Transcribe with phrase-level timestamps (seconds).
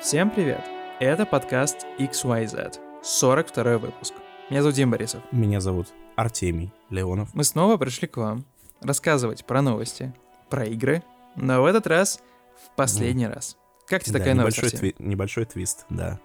[0.00, 0.64] Всем привет!
[0.98, 4.14] Это подкаст XYZ, 42 выпуск.
[4.48, 5.22] Меня зовут Дим Борисов.
[5.30, 7.28] Меня зовут Артемий Леонов.
[7.34, 8.46] Мы снова пришли к вам
[8.80, 10.14] рассказывать про новости,
[10.48, 11.02] про игры,
[11.36, 12.22] но в этот раз
[12.64, 13.34] в последний mm.
[13.34, 13.58] раз.
[13.86, 14.82] Как тебе да, такая небольшой новость?
[14.82, 16.18] Тви- небольшой твист, да.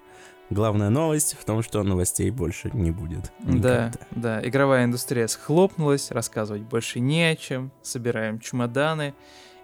[0.52, 3.32] Главная новость в том, что новостей больше не будет.
[3.40, 3.92] Да, Никогда.
[4.12, 9.16] да, игровая индустрия схлопнулась, рассказывать больше не о чем, собираем чемоданы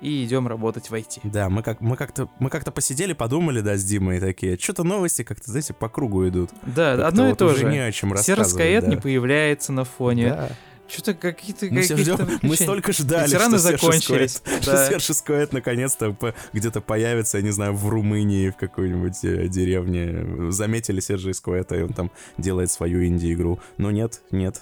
[0.01, 1.19] и идем работать в IT.
[1.23, 5.23] Да, мы, как, мы, как-то, мы как-то посидели, подумали, да, с Димой такие, что-то новости
[5.23, 6.49] как-то, знаете, по кругу идут.
[6.63, 7.65] Да, Как-то одно и вот то же.
[7.69, 8.89] не о чем Серый рассказывать, Скаэт да.
[8.89, 10.29] не появляется на фоне.
[10.31, 10.49] Да.
[10.91, 14.41] Что-то какие-то Мы все ждем, мы столько ждали, Ветераны что закончились.
[14.61, 14.89] Что да.
[14.89, 20.51] Серж Скоэт наконец-то по- где-то появится, я не знаю, в Румынии, в какой-нибудь э, деревне.
[20.51, 23.59] Заметили Сержа Скоэта, и он там делает свою инди-игру.
[23.77, 24.61] Но нет, нет.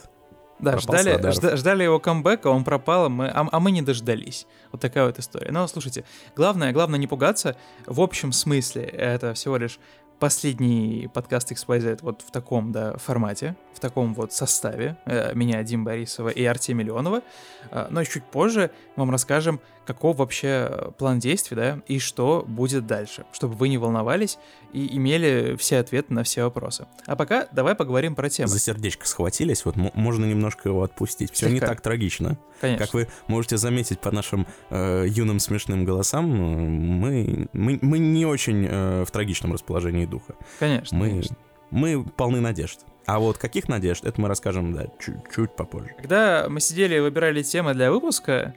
[0.59, 4.45] Да, ждали, жда- ждали его камбэка, он пропал, а мы, а, а мы не дождались.
[4.73, 5.51] Вот такая вот история.
[5.51, 6.03] Но слушайте,
[6.35, 7.55] главное, главное не пугаться.
[7.85, 9.79] В общем смысле это всего лишь
[10.19, 14.97] последний подкаст XYZ вот в таком, да, формате, в таком вот составе.
[15.05, 17.21] Э, Меня, Дим Борисова и Артемия Леонова.
[17.71, 19.59] Э, Но чуть позже мы вам расскажем,
[19.93, 24.37] каков вообще план действий, да, и что будет дальше, чтобы вы не волновались
[24.71, 26.85] и имели все ответы на все вопросы.
[27.07, 28.47] А пока давай поговорим про тему.
[28.47, 31.31] За сердечко схватились, вот мо- можно немножко его отпустить.
[31.33, 32.37] Все не так трагично.
[32.61, 32.85] Конечно.
[32.85, 38.67] Как вы можете заметить по нашим э, юным смешным голосам, мы, мы, мы не очень
[38.69, 40.35] э, в трагичном расположении духа.
[40.59, 41.35] Конечно, Мы, конечно.
[41.71, 42.81] мы полны надежд.
[43.07, 45.95] А вот каких надежд, это мы расскажем, да, чуть-чуть попозже.
[45.99, 48.53] Когда мы сидели и выбирали темы для выпуска,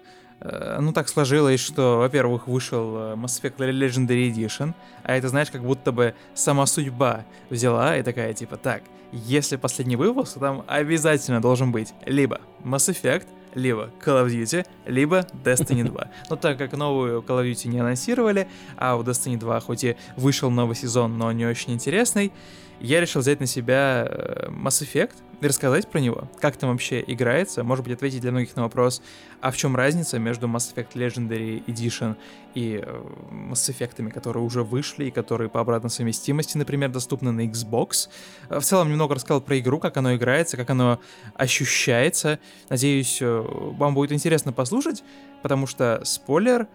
[0.81, 5.63] ну так сложилось, что, во-первых, вышел э, Mass Effect Legendary Edition, а это, знаешь, как
[5.63, 11.41] будто бы сама судьба взяла и такая, типа, так, если последний выпуск, то там обязательно
[11.41, 16.09] должен быть либо Mass Effect, либо Call of Duty, либо Destiny 2.
[16.31, 19.97] Но так как новую Call of Duty не анонсировали, а у Destiny 2 хоть и
[20.17, 22.33] вышел новый сезон, но не очень интересный,
[22.81, 27.03] я решил взять на себя э, Mass Effect и рассказать про него, как там вообще
[27.07, 29.03] играется, может быть, ответить для многих на вопрос,
[29.41, 32.17] а в чем разница между Mass Effect Legendary Edition
[32.55, 37.47] и э, Mass Effect, которые уже вышли и которые по обратной совместимости, например, доступны на
[37.47, 38.09] Xbox.
[38.49, 41.01] Э, В целом немного рассказал про игру, как оно играется, как оно
[41.35, 42.41] ощущается.
[42.69, 45.03] Надеюсь, вам будет интересно послушать,
[45.43, 46.69] потому что, спойлер,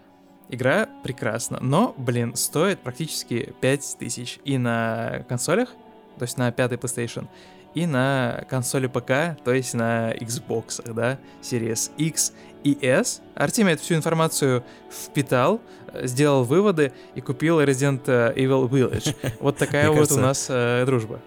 [0.50, 5.70] Игра прекрасна, но, блин, стоит практически 5000 и на консолях,
[6.18, 7.28] то есть на пятой PlayStation,
[7.74, 12.32] и на консоли ПК, то есть на Xbox, да, Series X
[12.64, 13.22] и S.
[13.36, 15.60] Артемий эту всю информацию впитал,
[15.94, 19.16] сделал выводы и купил Resident Evil Village.
[19.42, 21.20] Вот такая вот у нас э, дружба.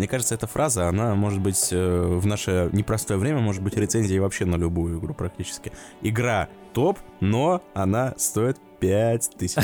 [0.00, 4.18] Мне кажется, эта фраза, она может быть э, в наше непростое время, может быть рецензией
[4.18, 5.72] вообще на любую игру практически.
[6.00, 9.58] Игра топ, но она стоит 5 тысяч.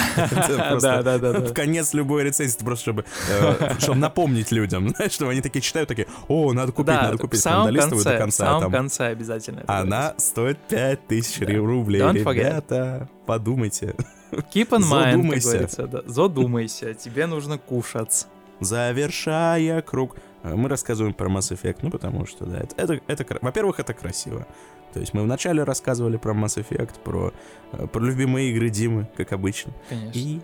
[0.83, 5.41] Да, да, да, В конец любой рецензии, просто чтобы, э, чтобы напомнить людям, чтобы они
[5.41, 8.45] такие читают, такие, о, надо купить, надо купить, долистывают до конце, в конца.
[8.61, 9.65] самом конце обязательно.
[9.67, 12.03] Она стоит 5 тысяч рублей.
[12.03, 13.95] Ребята, подумайте.
[14.33, 16.03] Keep in mind, как говорится.
[16.05, 18.27] Задумайся, тебе нужно кушать.
[18.61, 20.17] Завершая круг.
[20.47, 23.93] Э, Мы рассказываем про Mass Effect, ну потому что, да, это, это, это во-первых, это
[23.95, 24.47] красиво.
[24.93, 27.33] То есть мы вначале рассказывали про Mass Effect, про,
[27.73, 29.73] э, про любимые игры Димы, как обычно.
[29.89, 30.19] Конечно.
[30.19, 30.41] И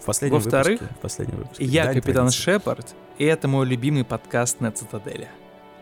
[0.00, 0.94] в последнем Во-вторых, выпуске...
[0.94, 1.64] В последнем выпуске.
[1.64, 2.30] Я дань Капитан.
[2.30, 5.28] Шепард, и это мой любимый подкаст на Цитадели.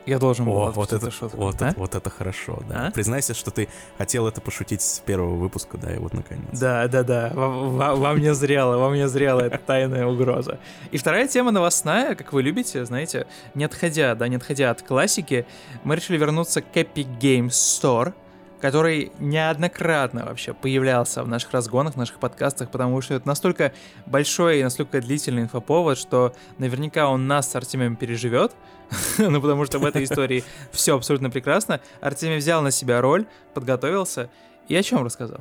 [0.07, 1.37] Я должен был О, вот это, шутку.
[1.39, 1.69] вот, А?
[1.71, 2.89] это, вот это хорошо, да.
[2.89, 2.91] А?
[2.91, 6.45] Признайся, что ты хотел это пошутить с первого выпуска, да, и вот наконец.
[6.53, 7.31] Да, да, да.
[7.35, 10.59] Во, во- во мне зрела, во мне зрела эта тайная угроза.
[10.91, 15.47] И вторая тема новостная, как вы любите, знаете, не отходя, да, не отходя от классики,
[15.85, 18.13] мы решили вернуться к Epic Games Store,
[18.61, 23.73] который неоднократно вообще появлялся в наших разгонах, в наших подкастах, потому что это настолько
[24.07, 28.53] большой и настолько длительный инфоповод, что наверняка он нас с Артемием переживет,
[29.19, 31.81] ну потому что в этой истории все абсолютно прекрасно.
[32.01, 34.31] Артемий взял на себя роль, подготовился
[34.69, 35.41] и о чем рассказал?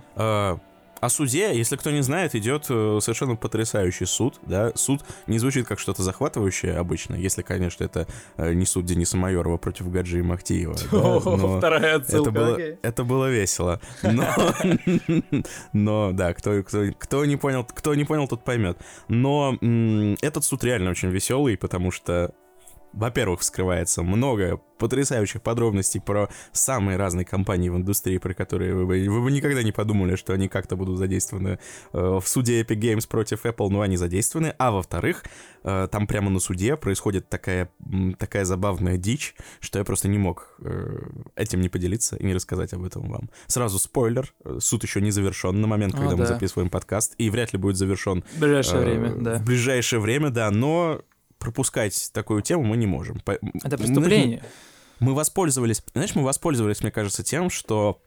[1.04, 4.72] О суде, если кто не знает, идет э, совершенно потрясающий суд, да.
[4.76, 8.08] Суд не звучит как что-то захватывающее обычно, если, конечно, это
[8.38, 10.76] э, не суд Дениса Майорова против Гаджи и Махтиева.
[10.94, 13.82] да, Вторая Это отсылка, было, это было весело.
[14.02, 14.34] Но,
[15.74, 18.78] но да, кто, кто, кто не понял, кто не понял, тот поймет.
[19.10, 19.58] Но
[20.22, 22.34] этот суд реально очень веселый, потому что
[22.94, 29.06] во-первых, вскрывается много потрясающих подробностей про самые разные компании в индустрии, про которые вы бы,
[29.08, 31.60] вы бы никогда не подумали, что они как-то будут задействованы
[31.94, 34.54] э, в суде Epic Games против Apple, но они задействованы.
[34.58, 35.24] А во-вторых,
[35.64, 37.70] э, там прямо на суде происходит такая,
[38.18, 41.00] такая забавная дичь, что я просто не мог э,
[41.36, 43.30] этим не поделиться и не рассказать об этом вам.
[43.48, 47.54] Сразу спойлер, суд еще не завершен на момент, когда О, мы записываем подкаст, и вряд
[47.54, 48.24] ли будет завершен...
[48.36, 49.38] В ближайшее э, время, да.
[49.38, 51.02] В ближайшее время, да, но
[51.44, 53.22] пропускать такую тему мы не можем.
[53.26, 54.42] Это преступление.
[55.00, 58.02] Мы воспользовались, знаешь, мы воспользовались, мне кажется, тем, что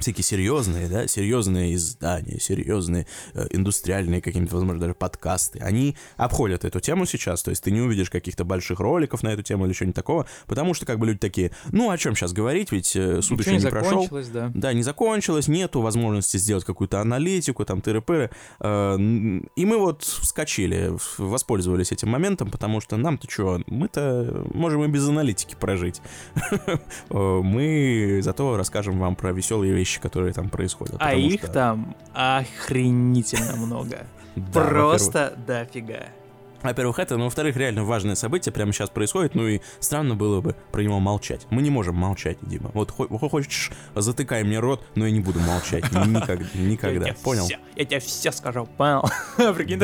[0.00, 6.80] всякие серьезные, да, серьезные издания, серьезные э, индустриальные какие-нибудь, возможно, даже подкасты, они обходят эту
[6.80, 9.96] тему сейчас, то есть ты не увидишь каких-то больших роликов на эту тему или что-нибудь
[9.96, 13.38] такого, потому что как бы люди такие, ну, о чем сейчас говорить, ведь э, суд
[13.38, 14.08] Ничего еще не, не прошел.
[14.32, 14.50] Да.
[14.54, 18.30] да, не закончилось, нету возможности сделать какую-то аналитику, там, тыры-пыры,
[18.60, 18.96] э,
[19.56, 25.08] и мы вот вскочили, воспользовались этим моментом, потому что нам-то что, мы-то можем и без
[25.08, 26.00] аналитики прожить.
[27.10, 30.96] Э, мы зато расскажем вам про веселые вещи, которые там происходят.
[30.98, 31.52] А их что...
[31.52, 34.06] там охренительно много.
[34.52, 36.06] Просто дофига.
[36.62, 40.54] Во-первых, это, но во-вторых, реально важное событие прямо сейчас происходит, ну и странно было бы
[40.72, 41.46] про него молчать.
[41.50, 42.70] Мы не можем молчать, Дима.
[42.74, 45.84] Вот хочешь, затыкай мне рот, но я не буду молчать.
[45.92, 46.46] Никогда.
[46.54, 47.14] никогда.
[47.22, 47.48] Понял?
[47.76, 49.04] я тебе все скажу, понял?
[49.54, 49.78] Прикинь,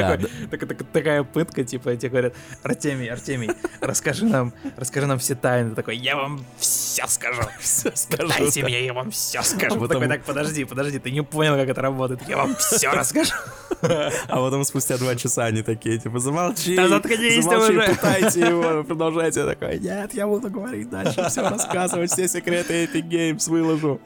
[0.93, 3.50] такая пытка, типа, тебе говорят, Артемий, Артемий,
[3.81, 5.75] расскажи нам, расскажи нам все тайны.
[5.75, 6.75] такой, я вам все
[7.06, 7.43] скажу.
[7.60, 8.28] Все скажу.
[8.28, 9.78] Дайте мне, я вам все скажу.
[9.78, 12.20] Вот такой, так, подожди, подожди, ты не понял, как это работает.
[12.28, 13.34] Я вам все расскажу.
[14.29, 17.83] А потом спустя два часа они такие, типа, замолчи да заткнись замолчи, уже.
[17.88, 19.41] пытайте его, продолжайте.
[19.41, 24.00] Я такой, нет, я буду говорить дальше, все рассказывать, все секреты Epic Games выложу.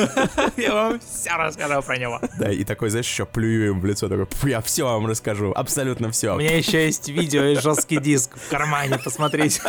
[0.56, 2.20] Я вам все расскажу про него.
[2.38, 6.10] Да, и такой, знаешь, еще плюю им в лицо, такой, я все вам расскажу, абсолютно
[6.10, 6.34] все.
[6.34, 9.60] У меня еще есть видео и жесткий диск в кармане, посмотрите.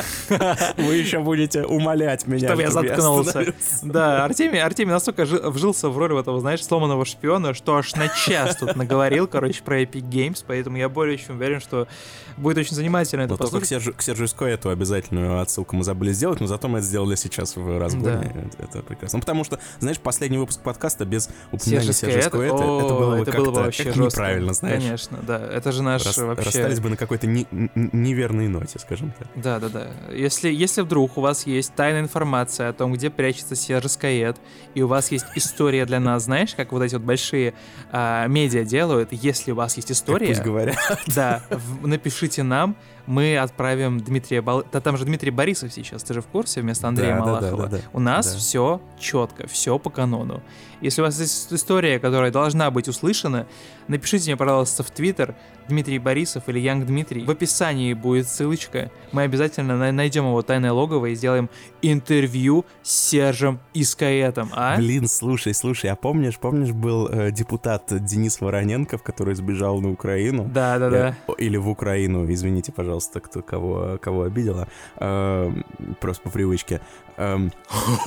[0.78, 3.54] Вы еще будете умолять меня, чтобы я заткнулся.
[3.84, 8.58] Да, Артемий, Артемий настолько вжился в роль этого, знаешь, сломанного шпиона, что аж на час
[8.58, 11.88] тут наговорил, короче, про Epic Games, поэтому я более чем уверен, что
[12.38, 16.48] будет очень занимательно это к Сержу, к Сержу эту обязательную отсылку мы забыли сделать, но
[16.48, 18.31] зато мы это сделали сейчас в разгоне.
[18.33, 18.63] Да.
[18.63, 19.18] Это, это прекрасно.
[19.18, 23.25] Ну, потому что, знаешь, последний выпуск подкаста без упоминания Сержа это, это, это было бы
[23.25, 24.81] как-то вообще как неправильно, знаешь.
[24.81, 25.38] Конечно, да.
[25.38, 26.45] Это же наш Рас, вообще...
[26.45, 29.27] Расстались бы на какой-то не, неверной ноте, скажем так.
[29.36, 29.88] Да, да, да.
[30.13, 34.38] Если, если вдруг у вас есть тайная информация о том, где прячется Серж Скает,
[34.74, 37.53] и у вас есть история для нас, знаешь, как вот эти вот большие
[37.92, 40.28] а, медиа делают, если у вас есть история...
[40.28, 40.78] Как пусть говорят.
[41.16, 42.75] Да, в, напишите нам,
[43.07, 44.63] мы отправим Дмитрия Бал...
[44.71, 47.63] Да там же Дмитрий Борисов сейчас, ты же в курсе, вместо Андрея да, Малахова.
[47.63, 47.83] Да, да, да, да.
[47.94, 48.38] У нас да.
[48.39, 50.42] все четко, все по канону.
[50.81, 53.45] Если у вас есть история, которая должна быть услышана,
[53.88, 55.36] напишите мне, пожалуйста, в Твиттер
[55.69, 57.24] Дмитрий Борисов или Янг Дмитрий.
[57.24, 58.92] В описании будет ссылочка.
[59.12, 61.50] Мы обязательно найдем его тайное логово и сделаем
[61.83, 64.77] интервью с Сержем Искаэтом, а?
[64.77, 70.50] Блин, слушай, слушай, а помнишь, помнишь, был э, депутат Денис Вороненков, который сбежал на Украину?
[70.51, 71.15] Да, да, да.
[71.27, 74.67] Э, или в Украину, извините, пожалуйста, кто кого, кого обидела.
[74.97, 75.51] Э,
[75.99, 76.81] просто по привычке.
[77.17, 77.51] Эм,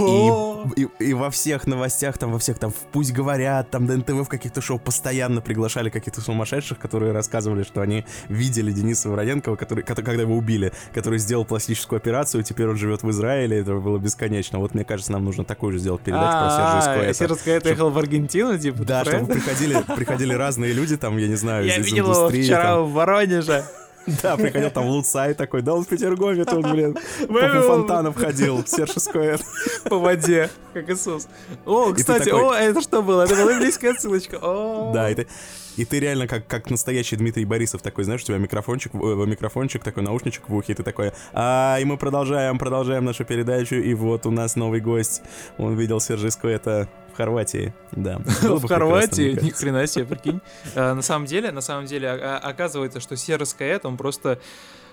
[0.01, 4.29] и, и, и во всех новостях, там, во всех, там, пусть говорят, там, ДНТВ в
[4.29, 10.23] каких-то шоу постоянно приглашали каких-то сумасшедших, которые рассказывали, что они видели Дениса Вороненкова, который, когда
[10.23, 14.59] его убили, который сделал пластическую операцию, теперь он живет в Израиле, это было бесконечно.
[14.59, 16.81] Вот, мне кажется, нам нужно такую же сделать передачу про Сержа
[17.15, 17.15] Скоэта.
[17.39, 18.85] Сержа ехал в Аргентину, типа?
[18.85, 21.97] Да, чтобы приходили, приходили разные люди, там, я не знаю, из индустрии.
[21.97, 23.65] Я видел его вчера в Воронеже.
[24.23, 26.97] Да, приходил там Луцай такой, да он в Петергове тут, блин,
[27.29, 29.41] по фонтанов ходил, Серж Сквер.
[29.85, 31.29] По воде, как Иисус.
[31.67, 33.23] О, кстати, о, это что было?
[33.23, 34.39] Это была близкая ссылочка.
[34.93, 35.27] Да, и ты,
[35.77, 39.83] и ты реально как, как настоящий Дмитрий Борисов такой, знаешь, у тебя микрофончик, э, микрофончик
[39.83, 43.95] такой, наушничек в ухе, и ты такой, а, и мы продолжаем, продолжаем нашу передачу, и
[43.95, 45.23] вот у нас новый гость,
[45.59, 48.19] он видел Сержиску, это в Хорватии, да.
[48.43, 49.39] В Хорватии?
[49.41, 50.41] Ни хрена себе, прикинь.
[50.75, 54.41] А, на самом деле, на самом деле, оказывается, что Серж Каэт, он просто...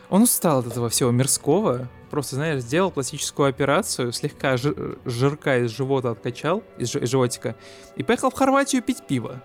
[0.09, 6.11] Он устал от этого всего мирского, просто, знаешь, сделал пластическую операцию, слегка жирка из живота
[6.11, 7.55] откачал, из, из животика,
[7.95, 9.41] и поехал в Хорватию пить пиво.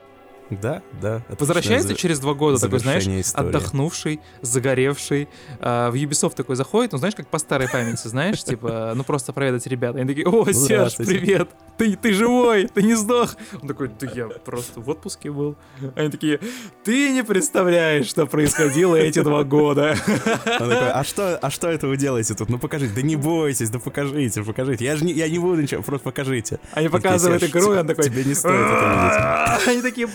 [0.50, 1.22] Да, да.
[1.28, 3.48] Возвращается через два года, такой, знаешь, истории.
[3.48, 5.28] отдохнувший, загоревший.
[5.60, 9.32] А, в Ubisoft такой заходит, ну, знаешь, как по старой памяти, знаешь, типа, ну, просто
[9.32, 9.98] проведать ребята.
[9.98, 13.36] Они такие, о, Серж, привет, ты, ты живой, ты не сдох.
[13.60, 15.56] Он такой, да я просто в отпуске был.
[15.96, 16.38] Они такие,
[16.84, 19.96] ты не представляешь, что происходило эти два года.
[20.06, 22.48] Он такой, а что, а что это вы делаете тут?
[22.48, 22.94] Ну, покажите.
[22.94, 24.84] Да не бойтесь, да покажите, покажите.
[24.84, 26.60] Я же не, я не буду ничего, просто покажите.
[26.72, 28.04] Они показывают игру, и он такой...
[28.04, 29.68] Тебе не стоит это видеть.
[29.68, 30.08] Они такие,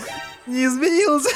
[0.46, 1.30] не изменился.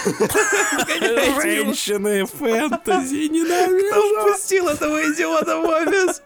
[1.42, 3.90] Женщины фэнтези ненавижу.
[3.90, 6.22] Кто впустил этого идиота в офис?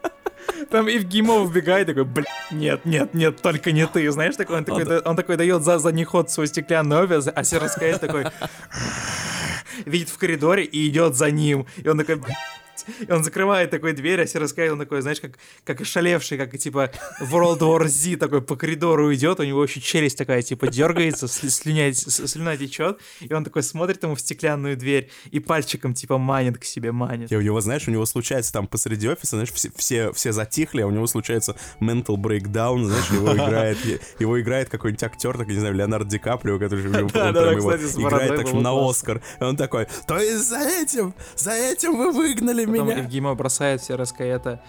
[0.69, 4.09] Там Евгимов вбегает такой, блин, нет, нет, нет, только не ты.
[4.11, 7.99] Знаешь, такой, он, такой, он такой дает за задний ход свой стеклянный офис, а Сераскайт
[7.99, 8.25] такой
[9.85, 11.67] видит в коридоре и идет за ним.
[11.77, 12.21] И он такой,
[12.99, 17.59] и он закрывает такой дверь, а он такой, знаешь, как, как ошалевший, как типа World
[17.59, 22.57] War Z такой по коридору идет, у него еще челюсть такая, типа, дергается, слюня, слюна
[22.57, 26.91] течет, и он такой смотрит ему в стеклянную дверь и пальчиком, типа, манит к себе,
[26.91, 27.31] манит.
[27.31, 30.81] И у него, знаешь, у него случается там посреди офиса, знаешь, все, все, все затихли,
[30.81, 33.77] а у него случается mental breakdown, знаешь, его играет,
[34.19, 38.89] его играет какой-нибудь актер, так, не знаю, Леонард Ди Каприо, который его играет так на
[38.89, 39.21] Оскар.
[39.39, 42.99] И он такой, то есть за этим, за этим вы выгнали Потом меня.
[42.99, 44.61] Евгима бросает все это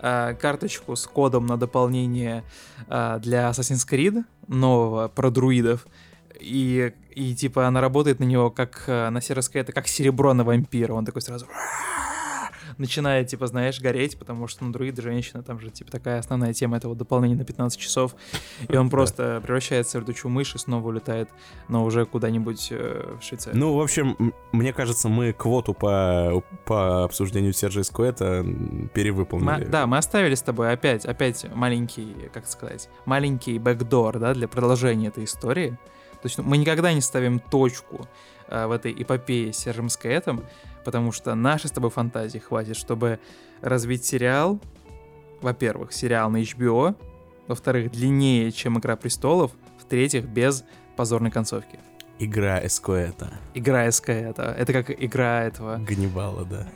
[0.00, 2.44] э, карточку с кодом на дополнение
[2.88, 5.86] э, для Assassin's Creed нового про друидов.
[6.40, 10.44] И, и типа она работает на него как э, на Сероска это как серебро на
[10.44, 10.92] вампира.
[10.94, 11.46] Он такой сразу
[12.78, 16.76] начинает, типа, знаешь, гореть, потому что, ну, друид, женщина, там же, типа, такая основная тема
[16.76, 18.14] этого дополнения на 15 часов,
[18.68, 21.28] и он просто превращается в летучую мышь и снова улетает,
[21.68, 23.58] но уже куда-нибудь э, в Швейцарию.
[23.58, 28.44] Ну, в общем, мне кажется, мы квоту по, по обсуждению Сержа Скуэта
[28.94, 29.64] перевыполнили.
[29.64, 34.48] Мы, да, мы оставили с тобой опять, опять маленький, как сказать, маленький бэкдор, да, для
[34.48, 35.78] продолжения этой истории.
[36.20, 38.08] То есть ну, мы никогда не ставим точку
[38.48, 40.44] э, в этой эпопее с Сержем Скаэтом,
[40.84, 43.18] потому что нашей с тобой фантазии хватит, чтобы
[43.60, 44.60] развить сериал,
[45.40, 46.94] во-первых, сериал на HBO,
[47.46, 50.64] во-вторых, длиннее, чем «Игра престолов», в-третьих, без
[50.96, 51.78] позорной концовки.
[52.18, 53.32] Игра Эскоэта.
[53.54, 54.54] Игра Эскоэта.
[54.58, 55.76] Это как игра этого...
[55.78, 56.68] Ганнибала, да.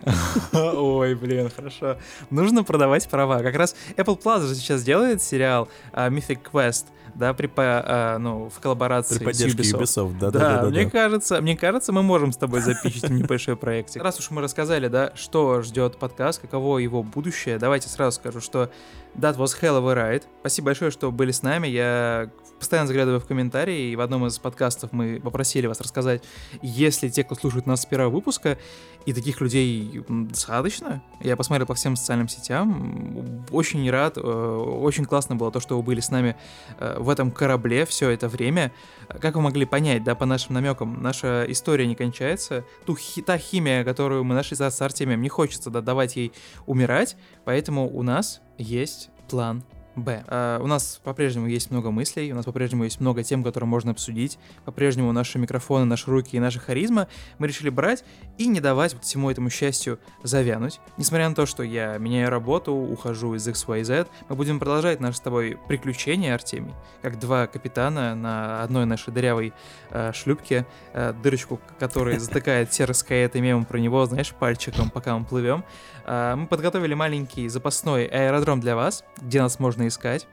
[0.77, 1.99] Ой, блин, хорошо.
[2.31, 3.41] Нужно продавать права.
[3.41, 8.61] Как раз Apple же сейчас делает сериал uh, Mythic Quest— да, при, а, ну, в
[8.61, 9.81] коллаборации при поддержке с Ubisoft.
[9.81, 10.91] Ubisoft да, да, да, да, да, мне да.
[10.91, 14.03] кажется, мне кажется, мы можем с тобой запичить небольшой проектик.
[14.03, 18.71] Раз уж мы рассказали, да, что ждет подкаст, каково его будущее, давайте сразу скажу, что
[19.15, 20.23] That was hell of a ride.
[20.41, 21.69] Спасибо большое, что были с нами.
[21.69, 26.23] Я постоянно заглядываю в комментарии, и в одном из подкастов мы попросили вас рассказать,
[26.63, 28.57] если те, кто слушает нас с первого выпуска,
[29.05, 31.03] и таких людей достаточно.
[31.21, 33.45] Я посмотрел по всем социальным сетям.
[33.51, 34.17] Очень рад.
[34.17, 36.37] Э, очень классно было то, что вы были с нами
[36.79, 38.73] э, в этом корабле все это время.
[39.21, 42.65] Как вы могли понять, да, по нашим намекам, наша история не кончается.
[42.87, 46.33] Ту, хи, та химия, которую мы нашли с Артемием, не хочется да, давать ей
[46.67, 47.17] умирать.
[47.45, 49.65] Поэтому у нас есть план
[49.97, 50.25] Б.
[50.27, 53.91] Uh, у нас по-прежнему есть много мыслей, у нас по-прежнему есть много тем, которые можно
[53.91, 54.39] обсудить.
[54.65, 57.09] По-прежнему наши микрофоны, наши руки и наша харизма
[57.39, 58.05] мы решили брать
[58.39, 60.81] и не давать вот всему этому счастью завянуть.
[60.97, 65.21] Несмотря на то, что я меняю работу, ухожу из XYZ, мы будем продолжать наши с
[65.21, 69.53] тобой приключения, Артемий, как два капитана на одной нашей дырявой
[69.91, 75.25] uh, шлюпке, uh, дырочку, которая затыкает серый и мемом про него, знаешь, пальчиком, пока мы
[75.25, 75.65] плывем.
[76.07, 80.27] Мы подготовили маленький запасной аэродром для вас, где нас можно нужно искать.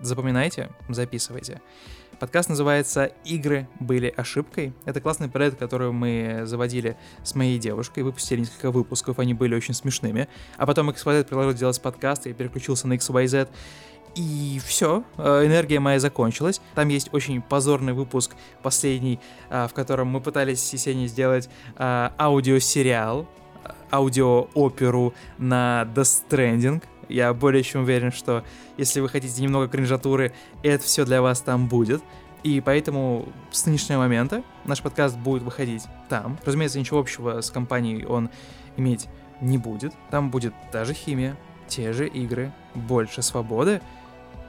[0.00, 1.60] Запоминайте, записывайте.
[2.20, 4.72] Подкаст называется «Игры были ошибкой».
[4.84, 9.74] Это классный проект, который мы заводили с моей девушкой, выпустили несколько выпусков, они были очень
[9.74, 10.28] смешными.
[10.56, 13.48] А потом XYZ предложил делать подкаст, я переключился на XYZ.
[14.14, 16.60] И все, э, энергия моя закончилась.
[16.76, 19.18] Там есть очень позорный выпуск, последний,
[19.50, 23.26] э, в котором мы пытались с Есенией сделать э, аудиосериал,
[23.90, 26.82] аудиооперу на Death Stranding.
[27.08, 28.44] Я более чем уверен, что
[28.76, 30.32] если вы хотите немного кринжатуры,
[30.62, 32.02] это все для вас там будет.
[32.42, 36.38] И поэтому с нынешнего момента наш подкаст будет выходить там.
[36.44, 38.28] Разумеется, ничего общего с компанией он
[38.76, 39.08] иметь
[39.40, 39.94] не будет.
[40.10, 41.36] Там будет та же химия,
[41.68, 43.80] те же игры, больше свободы.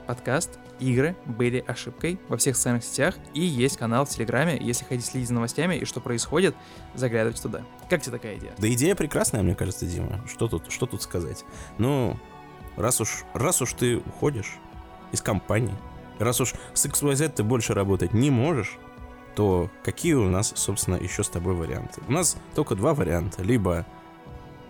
[0.06, 4.58] Подкаст «Игры были ошибкой» во всех социальных сетях и есть канал в Телеграме.
[4.60, 6.54] Если хотите следить за новостями и что происходит,
[6.94, 7.62] заглядывайте туда.
[7.88, 8.52] Как тебе такая идея?
[8.58, 10.22] Да идея прекрасная, мне кажется, Дима.
[10.28, 11.44] Что тут, что тут сказать?
[11.78, 12.18] Ну,
[12.76, 14.56] раз уж, раз уж ты уходишь
[15.12, 15.74] из компании,
[16.18, 18.78] раз уж с XYZ ты больше работать не можешь,
[19.34, 22.00] то какие у нас, собственно, еще с тобой варианты?
[22.08, 23.42] У нас только два варианта.
[23.42, 23.86] Либо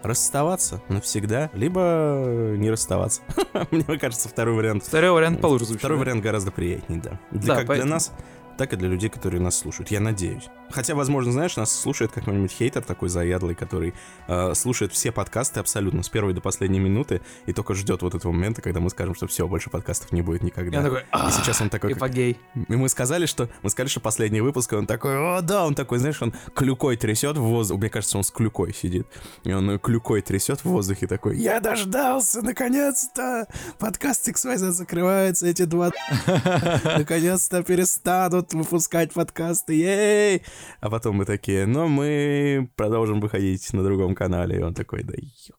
[0.03, 2.25] расставаться навсегда, либо
[2.57, 3.23] не расставаться.
[3.71, 4.85] Мне кажется, второй вариант...
[4.85, 5.81] Второй вариант получше звучит.
[5.81, 7.21] Второй вариант гораздо приятнее, да.
[7.31, 7.87] Для, да, как поэтому...
[7.87, 8.13] для нас,
[8.57, 9.91] так и для людей, которые нас слушают.
[9.91, 10.49] Я надеюсь.
[10.71, 13.95] Хотя, возможно, знаешь, нас слушает какой-нибудь хейтер такой заядлый, который
[14.27, 18.33] э, слушает все подкасты абсолютно с первой до последней минуты и только ждет вот этого
[18.33, 20.81] момента, когда мы скажем, что все, больше подкастов не будет никогда.
[20.81, 21.93] И, такой, и сейчас он такой...
[21.93, 22.39] Эпогей.
[22.55, 22.71] Как...
[22.71, 25.75] И мы сказали, что мы сказали, что последний выпуск, и он такой, о, да, он
[25.75, 27.79] такой, знаешь, он клюкой трясет в воздухе.
[27.81, 29.07] Мне кажется, он с клюкой сидит.
[29.45, 33.47] И он клюкой трясет в воздухе такой, я дождался, наконец-то!
[33.79, 35.91] Подкаст XYZ закрывается, эти два
[36.85, 40.43] наконец-то перестанут будут выпускать подкасты, ей!
[40.81, 44.59] А потом мы такие, но мы продолжим выходить на другом канале.
[44.59, 45.55] И он такой, да ё.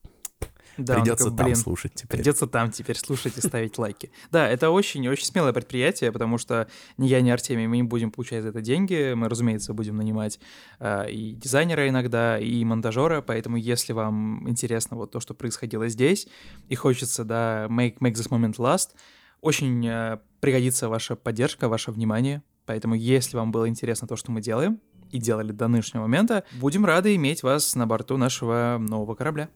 [0.77, 2.19] Да, Придется такой, там «Блин, слушать теперь.
[2.19, 4.11] Придется там теперь слушать и ставить лайки.
[4.29, 6.67] Да, это очень-очень смелое предприятие, потому что
[6.97, 9.13] ни я, ни Артемий, мы не будем получать за это деньги.
[9.15, 10.39] Мы, разумеется, будем нанимать
[10.79, 13.21] э, и дизайнера иногда, и монтажера.
[13.21, 16.27] Поэтому, если вам интересно вот то, что происходило здесь,
[16.69, 18.89] и хочется, да, make, make this moment last,
[19.41, 22.43] очень э, пригодится ваша поддержка, ваше внимание.
[22.67, 26.85] Поэтому, если вам было интересно то, что мы делаем, и делали до нынешнего момента, будем
[26.85, 29.49] рады иметь вас на борту нашего нового корабля.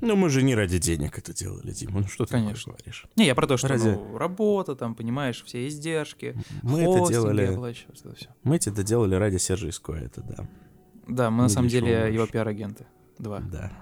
[0.00, 2.00] Ну, мы же не ради денег это делали, Дима.
[2.00, 2.72] Ну, что ты Конечно.
[2.72, 3.06] говоришь?
[3.16, 7.44] Не, я про то, что Ради- ну, работа, там, понимаешь, все издержки, Мы это делали...
[7.44, 8.28] это всё.
[8.44, 10.48] Мы это делали ради Сержа Искоя, это да.
[11.08, 12.86] Да, мы на Не самом деле дешёво его пиар-агенты.
[13.18, 13.40] Два.
[13.40, 13.72] Да,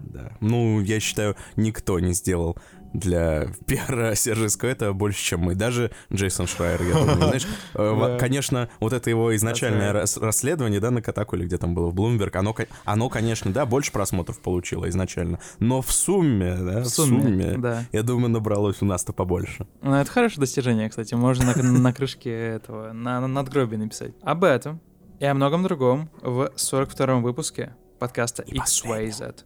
[0.00, 0.36] да.
[0.40, 2.56] Ну, я считаю, никто не сделал
[2.92, 5.54] для пиара Сержа Искоэта больше, чем мы.
[5.54, 7.16] Даже Джейсон Шрайер, я думаю.
[7.16, 11.88] Знаешь, э, конечно, вот это его изначальное расследование, да, на Катаку или где там было,
[11.88, 15.38] в Блумберг, оно, ко- оно, конечно, да, больше просмотров получило изначально.
[15.58, 17.84] Но в сумме, да, В сумме, да.
[17.92, 19.66] я думаю, набралось у нас-то побольше.
[19.82, 21.14] Ну, это хорошее достижение, кстати.
[21.14, 24.12] Можно на, на крышке этого, на, на надгробии написать.
[24.22, 24.80] Об этом
[25.20, 29.40] и о многом другом в 42-м выпуске подкаста XYZ.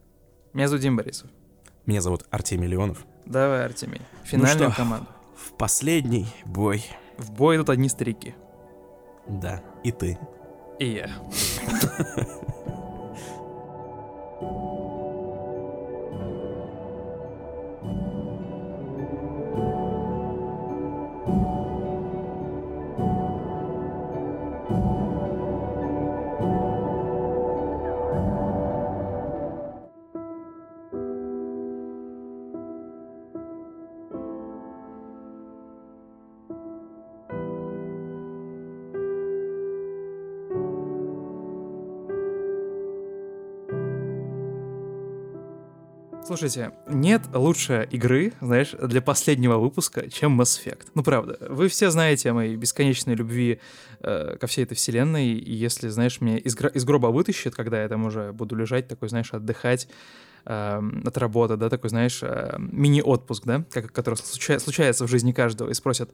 [0.53, 1.31] Меня зовут Дим Борисов.
[1.87, 3.05] Меня зовут Артемий Леонов.
[3.25, 4.83] Давай, Артемий, финальную что?
[4.83, 5.07] команду.
[5.37, 6.85] В последний бой,
[7.19, 8.35] В бой идут одни старики.
[9.27, 10.19] да, и ты.
[10.79, 11.11] И я.
[46.43, 50.89] Слушайте, нет лучше игры, знаешь, для последнего выпуска, чем Mass Effect.
[50.97, 51.39] Ну, правда.
[51.49, 53.61] Вы все знаете о моей бесконечной любви
[54.01, 57.81] э, ко всей этой вселенной, и если, знаешь, меня из, гро- из гроба вытащит, когда
[57.81, 59.87] я там уже буду лежать, такой, знаешь, отдыхать
[60.45, 65.31] эм, от работы, да, такой, знаешь, э, мини-отпуск, да, как, который случа- случается в жизни
[65.31, 66.11] каждого, и спросят,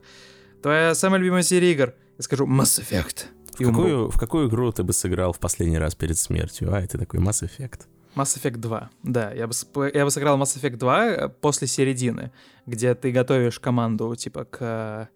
[0.61, 1.93] твоя самая любимая серия игр?
[2.19, 3.25] Я скажу, Mass Effect.
[3.57, 3.81] В И умру.
[3.81, 6.71] какую, в какую игру ты бы сыграл в последний раз перед смертью?
[6.71, 7.87] А, это такой Mass Effect.
[8.19, 9.31] Mass Effect 2, да.
[9.33, 9.53] Я бы,
[9.93, 12.31] я бы сыграл Mass Effect 2 э, после середины,
[12.65, 15.09] где ты готовишь команду, типа, к,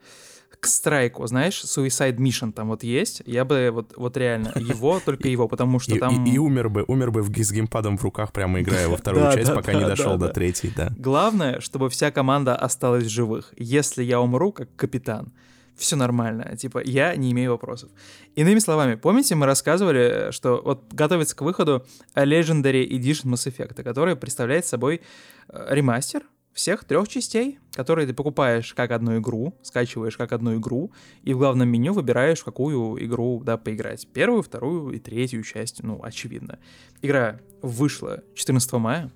[0.60, 3.22] к страйку, знаешь, Suicide Mission там вот есть.
[3.26, 6.26] Я бы вот, вот реально его, только его, потому что там...
[6.26, 9.24] и- и умер бы, умер бы в- с геймпадом в руках, прямо играя во вторую
[9.26, 10.89] Да, часть, да, пока да, не дошел до третьей, да.
[10.98, 13.54] Главное, чтобы вся команда осталась в живых.
[13.58, 15.34] Если я умру как капитан,
[15.75, 16.55] все нормально.
[16.57, 17.89] Типа, я не имею вопросов.
[18.36, 24.15] Иными словами, помните, мы рассказывали, что вот готовится к выходу Legendary Edition Mass Effect, который
[24.15, 25.01] представляет собой
[25.49, 30.91] э, ремастер всех трех частей, которые ты покупаешь как одну игру, скачиваешь как одну игру,
[31.23, 34.07] и в главном меню выбираешь, какую игру, да, поиграть.
[34.13, 36.59] Первую, вторую и третью часть, ну, очевидно.
[37.01, 39.12] Игра вышла 14 мая,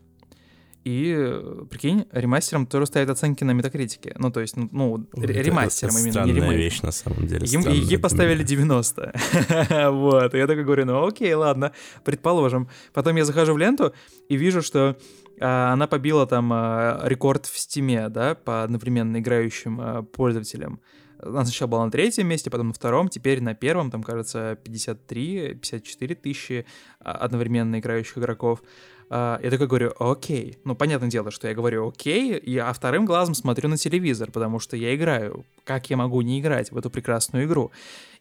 [0.87, 4.15] и, э, прикинь, ремастером тоже ставят оценки на метакритике.
[4.17, 6.57] Ну, то есть, ну, ну, ре- это- ремастером это именно, не ремейком.
[6.57, 7.45] вещь, на самом деле.
[7.45, 8.47] Им, ей поставили меня.
[8.47, 9.13] 90.
[9.91, 10.33] вот.
[10.33, 11.73] И я такой говорю, ну окей, ладно,
[12.05, 12.69] предположим.
[12.93, 13.93] Потом я захожу в ленту
[14.29, 14.97] и вижу, что
[15.41, 20.79] а, она побила там а, рекорд в стиме, да, по одновременно играющим а, пользователям.
[21.19, 26.15] Она сначала была на третьем месте, потом на втором, теперь на первом, там, кажется, 53-54
[26.15, 26.65] тысячи
[26.99, 28.61] а, одновременно играющих игроков.
[29.09, 30.57] А, Я такой говорю, окей.
[30.63, 34.59] Ну, понятное дело, что я говорю окей, и, а вторым глазом смотрю на телевизор, потому
[34.59, 35.45] что я играю.
[35.63, 37.71] Как я могу не играть в эту прекрасную игру?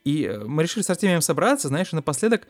[0.05, 2.47] И э, мы решили с Артемием собраться, знаешь, и напоследок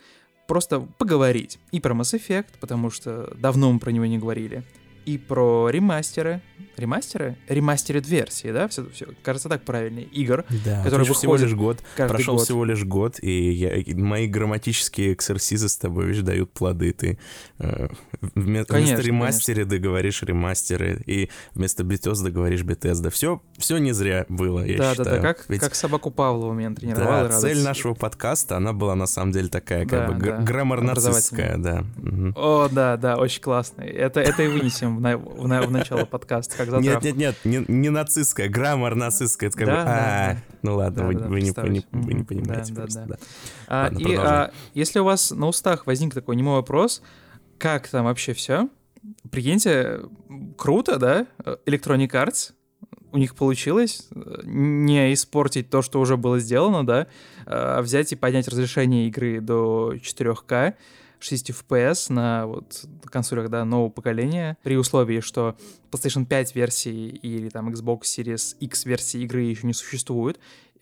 [0.47, 1.59] просто поговорить.
[1.71, 4.63] И про Mass Effect, потому что давно мы про него не говорили.
[5.07, 6.41] И про ремастеры.
[6.75, 8.67] Ремастеры?Ремастеред версии, да?
[8.67, 10.05] Все, все, кажется, так правильнее.
[10.05, 11.79] Игр, Да, который прошел всего лишь год.
[11.95, 12.43] Прошел год.
[12.43, 16.91] всего лишь год, и, я, и мои грамматические эксерсизы с тобой, видишь, дают плоды.
[16.93, 17.17] Ты
[17.59, 17.87] э,
[18.35, 23.09] вме- Конечно, вместо ремастеры говоришь ремастеры, и вместо Bethesda говоришь Bethesda.
[23.09, 25.05] Все, все не зря было, я да, считаю.
[25.09, 27.27] да, да, как, Ведь- как собаку Павлова меня тренировал.
[27.29, 31.57] да, цель нашего подкаста, она была на самом деле такая, как Да, бы да, граммар-нацистская,
[31.57, 31.85] да.
[31.95, 32.33] Мгм.
[32.35, 33.81] О, да, да, очень классно.
[33.83, 37.05] Это, это и вынесем в, на- в на- в начало подкаста, как Нет, затравку.
[37.07, 39.49] нет, нет, не, не нацистская, граммар нацистская.
[39.49, 40.41] Это как Да, бы, да, а, да.
[40.63, 41.87] ну ладно, Да, вы, да, вы не, представить.
[41.87, 43.05] пони- вы не понимаете Да, да, просто, да.
[43.07, 43.17] да.
[43.67, 44.25] А, Ладно, и продолжай.
[44.33, 47.01] а, если у вас на устах возник такой немой вопрос,
[47.57, 48.67] как там вообще все?
[49.31, 50.01] Прикиньте,
[50.57, 51.27] круто, да?
[51.65, 52.51] Electronic Arts,
[53.11, 54.07] у них получилось
[54.43, 57.07] не испортить то, что уже было сделано, да,
[57.45, 60.73] а взять и поднять разрешение игры до 4К,
[61.19, 65.55] 60 FPS на вот консолях, да, нового поколения, при условии, что
[65.91, 70.39] PlayStation 5 версии или там Xbox Series X версии игры еще не существует.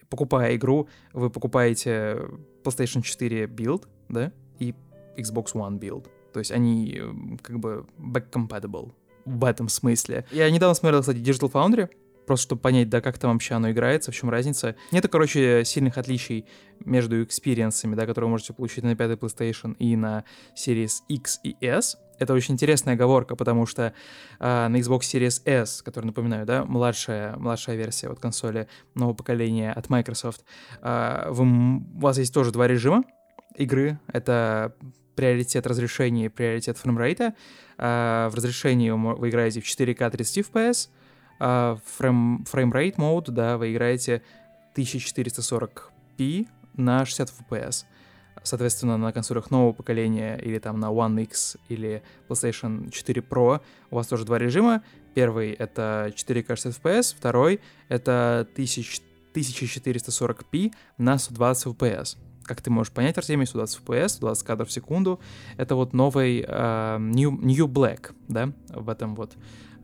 [0.10, 2.22] Покупая игру, вы покупаете
[2.64, 4.74] PlayStation 4 build, да, и
[5.18, 6.10] Xbox One build.
[6.34, 8.92] То есть они э, как бы back-compatible
[9.26, 10.26] в этом смысле.
[10.32, 11.90] Я недавно смотрел, кстати, Digital Foundry,
[12.26, 14.76] просто чтобы понять, да, как там вообще оно играется, в чем разница.
[14.92, 16.46] Нету, короче, сильных отличий
[16.80, 20.24] между experience ами, да, которые вы можете получить на пятой PlayStation и на
[20.56, 21.98] Series X и S.
[22.18, 23.94] Это очень интересная оговорка, потому что
[24.40, 29.72] э, на Xbox Series S, который, напоминаю, да, младшая, младшая версия вот консоли нового поколения
[29.72, 30.46] от Microsoft,
[30.82, 33.04] э, вы, у вас есть тоже два режима
[33.58, 34.00] игры.
[34.08, 34.76] Это
[35.16, 37.34] приоритет разрешения и приоритет framerate а.
[37.78, 40.90] Э, в разрешении вы играете в 4К 30 FPS,
[41.40, 44.22] а frame, framerate mode, да, вы играете
[44.76, 47.86] 1440p на 60 fps.
[48.44, 53.96] Соответственно, на консолях нового поколения или там на One X или PlayStation 4 Pro у
[53.96, 54.84] вас тоже два режима.
[55.16, 59.02] Первый— это 4К 60 FPS, второй— это 1000,
[59.34, 62.18] 1440p на 120 FPS.
[62.46, 65.20] Как ты можешь понять, Артемий, 120 FPS, 120 кадров в секунду—
[65.58, 69.36] это вот новый uh, New, New Black, да, в этом вот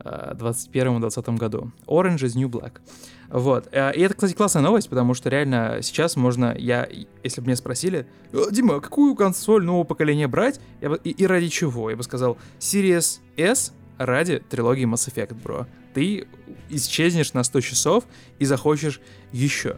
[0.04, 1.72] 2021-2020 году.
[1.86, 2.80] Orange is New Black.
[3.28, 3.68] Вот.
[3.72, 6.88] Э, и это, кстати, классная новость, потому что реально сейчас можно, я,
[7.22, 11.26] если бы меня спросили, «Э, Дима, какую консоль нового поколения брать, я бы, и, и
[11.26, 11.90] ради чего?
[11.90, 15.66] Я бы сказал, Series S ради трилогии Mass Effect, бро.
[15.94, 16.26] Ты
[16.68, 18.04] исчезнешь на 100 часов
[18.38, 19.00] и захочешь
[19.32, 19.76] еще.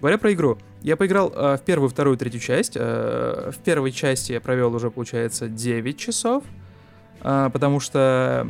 [0.00, 2.72] Говоря про игру, я поиграл э, в первую, вторую, третью часть.
[2.76, 6.44] Э, в первой части я провел уже, получается, 9 часов,
[7.22, 8.46] э, потому что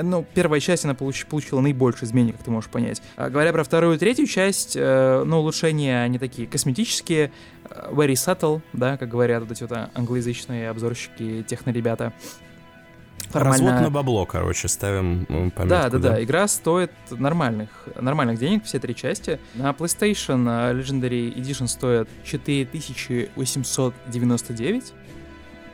[0.00, 3.02] ну, первая часть, она получ, получила наибольшее изменение, как ты можешь понять.
[3.16, 7.32] А, говоря про вторую и третью часть, э, ну, улучшения, они такие косметические,
[7.68, 12.12] э, very subtle, да, как говорят вот эти вот англоязычные обзорщики, техно-ребята.
[13.30, 13.66] Формально...
[13.66, 15.68] Развод на бабло, короче, ставим ну, пометку.
[15.68, 16.22] Да, да, да, да.
[16.22, 19.40] Игра стоит нормальных, нормальных денег, все три части.
[19.54, 24.94] На PlayStation э, Legendary Edition стоит 4899.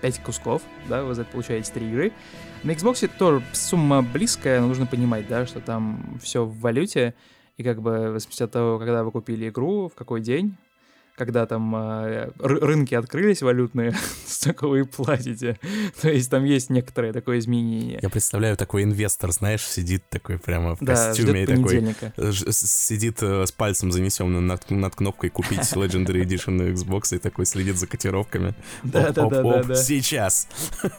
[0.02, 2.12] 5 кусков, да, вы за это получаете 3 игры.
[2.62, 7.14] На Xbox тоже сумма близкая, но нужно понимать, да, что там все в валюте,
[7.56, 10.56] и как бы в зависимости от того, когда вы купили игру, в какой день,
[11.16, 13.94] когда там э, рынки открылись валютные,
[14.26, 15.58] столько вы и платите.
[16.00, 17.98] То есть там есть некоторое такое изменение.
[18.02, 21.94] Я представляю, такой инвестор, знаешь, сидит такой прямо в да, костюме и такой
[22.52, 27.46] сидит э, с пальцем занесенным над, над кнопкой купить Legendary Edition на Xbox и такой
[27.46, 28.54] следит за котировками.
[28.82, 29.74] Да, да, да, да, да.
[29.74, 30.48] Сейчас.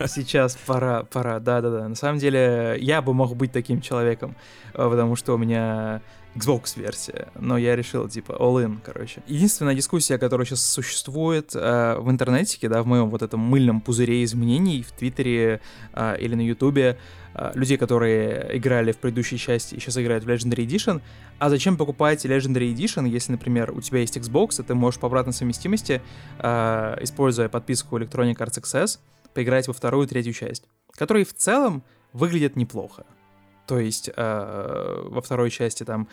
[0.08, 1.88] Сейчас пора, пора, да, да, да.
[1.88, 4.36] На самом деле я бы мог быть таким человеком,
[4.73, 6.01] э, потому что у меня
[6.38, 9.21] Xbox-версия, но я решил, типа, all-in, короче.
[9.28, 14.23] Единственная дискуссия, которая сейчас существует э, в интернете, да, в моем вот этом мыльном пузыре
[14.23, 15.62] изменений в Твиттере
[15.93, 16.97] э, или на Ютубе,
[17.34, 21.02] э, людей, которые играли в предыдущей части и сейчас играют в Legendary Edition,
[21.39, 25.08] а зачем покупать Legendary Edition, если, например, у тебя есть Xbox, и ты можешь по
[25.08, 26.02] обратной совместимости,
[26.39, 29.00] э, используя подписку Electronic Arts Access,
[29.34, 33.06] поиграть во вторую и третью часть, которые в целом выглядят неплохо.
[33.67, 36.08] То есть э, во второй части там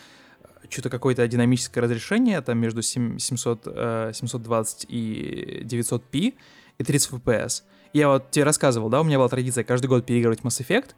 [0.68, 6.34] что-то какое-то динамическое разрешение, там между 700, э, 720 и 900p
[6.78, 7.62] и 30 fps.
[7.92, 10.90] Я вот тебе рассказывал, да, у меня была традиция каждый год переигрывать Mass Effect,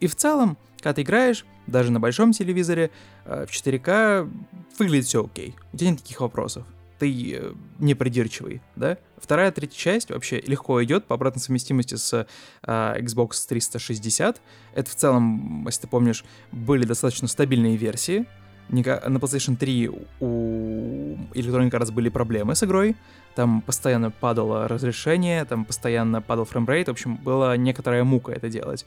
[0.00, 2.90] и в целом, когда ты играешь, даже на большом телевизоре,
[3.26, 4.30] э, в 4К,
[4.78, 5.54] выглядит все окей.
[5.72, 6.64] У тебя нет таких вопросов
[6.98, 8.98] ты э, не придирчивый, да?
[9.16, 12.26] Вторая, третья часть вообще легко идет по обратной совместимости с
[12.62, 14.40] э, Xbox 360.
[14.74, 18.26] Это в целом, если ты помнишь, были достаточно стабильные версии.
[18.68, 22.96] На PlayStation 3 у Electronic Arts были проблемы с игрой.
[23.34, 26.88] Там постоянно падало разрешение, там постоянно падал framerate.
[26.88, 28.84] В общем, была некоторая мука это делать.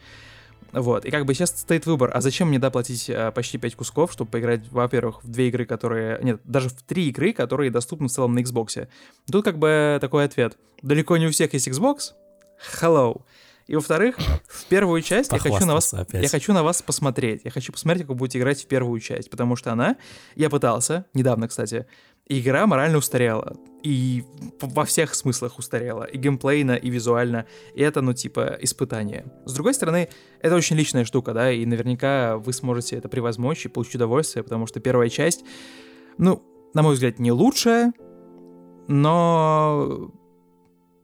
[0.73, 4.11] Вот, и как бы сейчас стоит выбор, а зачем мне доплатить а, почти 5 кусков,
[4.11, 6.19] чтобы поиграть, во-первых, в две игры, которые...
[6.23, 8.87] Нет, даже в три игры, которые доступны в целом на Xbox.
[9.29, 10.57] Тут как бы такой ответ.
[10.81, 12.13] Далеко не у всех есть Xbox.
[12.81, 13.21] Hello.
[13.67, 16.23] И во-вторых, в первую часть я хочу, на вас, опять.
[16.23, 17.41] я хочу на вас посмотреть.
[17.43, 19.97] Я хочу посмотреть, как вы будете играть в первую часть, потому что она,
[20.35, 21.85] я пытался, недавно, кстати,
[22.39, 23.57] игра морально устарела.
[23.83, 24.23] И
[24.61, 26.03] во всех смыслах устарела.
[26.03, 27.45] И геймплейно, и визуально.
[27.73, 29.25] И это, ну, типа, испытание.
[29.45, 33.69] С другой стороны, это очень личная штука, да, и наверняка вы сможете это превозмочь и
[33.69, 35.43] получить удовольствие, потому что первая часть,
[36.17, 37.91] ну, на мой взгляд, не лучшая,
[38.87, 40.11] но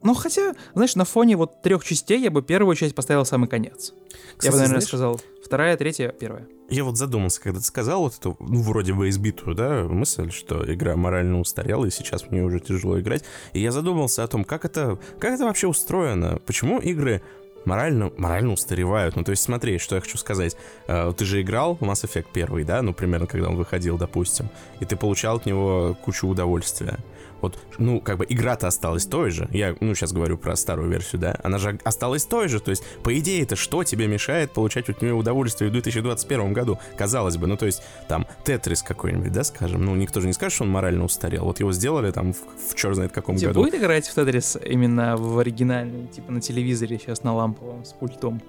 [0.07, 3.49] Ну, хотя, знаешь, на фоне вот трех частей я бы первую часть поставил в самый
[3.49, 3.93] конец.
[4.37, 6.47] Кстати, я бы, наверное, знаешь, сказал вторая, третья, первая.
[6.69, 10.63] Я вот задумался, когда ты сказал вот эту, ну, вроде бы избитую, да, мысль, что
[10.73, 13.25] игра морально устарела, и сейчас мне уже тяжело играть.
[13.51, 17.21] И я задумался о том, как это, как это вообще устроено, почему игры
[17.65, 19.17] морально, морально устаревают.
[19.17, 20.55] Ну, то есть, смотри, что я хочу сказать.
[20.87, 22.81] Э, Ты же играл в Mass Effect 1, да?
[22.81, 24.49] Ну, примерно, когда он выходил, допустим.
[24.79, 26.97] И ты получал от него кучу удовольствия.
[27.41, 29.47] Вот, ну, как бы игра-то осталась той же.
[29.51, 31.35] Я, ну, сейчас говорю про старую версию, да?
[31.43, 32.59] Она же осталась той же.
[32.59, 36.79] То есть, по идее, это что тебе мешает получать от нее удовольствие в 2021 году?
[36.97, 39.85] Казалось бы, ну, то есть, там, Тетрис какой-нибудь, да, скажем?
[39.85, 41.45] Ну, никто же не скажет, что он морально устарел.
[41.45, 42.37] Вот его сделали там в,
[42.71, 43.61] в черт знает каком Тебе году.
[43.63, 48.41] будет играть в Тетрис именно в оригинальный, типа на телевизоре сейчас на ламповом с пультом?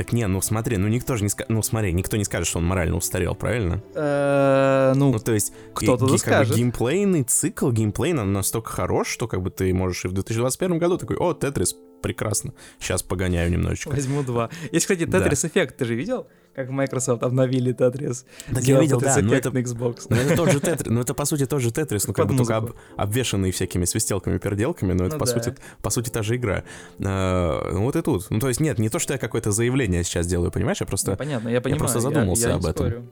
[0.00, 2.56] Так не, ну смотри, ну никто же не скажет, ну смотри, никто не скажет, что
[2.58, 3.82] он морально устарел, правильно?
[3.94, 9.08] Э, Ну, Ну, то есть, кто-то и- как бы геймплейный цикл, геймплей он настолько хорош,
[9.08, 13.50] что как бы ты можешь и в 2021 году такой, о, Тетрис, прекрасно, сейчас погоняю
[13.50, 13.90] немножечко.
[13.90, 14.48] возьму два.
[14.72, 15.04] Есть, кстати.
[15.04, 16.28] Тетрис эффект, ты же видел?
[16.54, 18.24] Как Microsoft обновили Тетрис.
[18.52, 20.06] Так я видел, Tetris да, но Effect это, Xbox.
[20.10, 22.32] ну, это тот же Тетрис, ну это по сути тот же Тетрис, ну как Под
[22.32, 25.32] бы только об- обвешанный всякими свистелками-переделками, но это Ну по, да.
[25.32, 26.64] сути, по сути та же игра.
[27.04, 28.26] А, ну вот и тут.
[28.30, 31.14] Ну то есть нет, не то, что я какое-то заявление сейчас делаю, понимаешь, я просто,
[31.16, 31.78] Понятно, я понимаю.
[31.78, 32.86] просто задумался я об не этом.
[32.88, 33.06] спорю.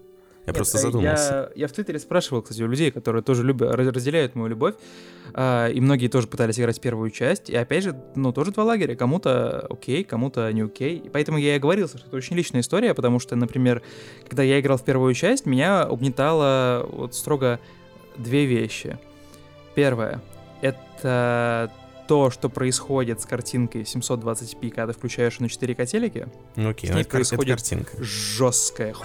[0.49, 1.51] Я Нет, просто э, задумался.
[1.55, 4.75] Я, я в Твиттере спрашивал, кстати, у людей, которые тоже любят, раз- разделяют мою любовь,
[5.35, 8.97] а, и многие тоже пытались играть первую часть, и опять же, ну, тоже два лагеря,
[8.97, 12.95] кому-то окей, кому-то не окей, и поэтому я и говорил, что это очень личная история,
[12.95, 13.83] потому что, например,
[14.27, 17.61] когда я играл в первую часть, меня угнетало вот строго
[18.17, 18.99] две вещи.
[19.75, 20.23] Первое—
[20.63, 21.71] это
[22.09, 26.91] то, что происходит с картинкой 720p, когда ты включаешь на 4К телеке, Ну окей, с
[26.91, 28.03] ну, ней это, кар- это происходит картинка.
[28.03, 29.05] жесткая ху...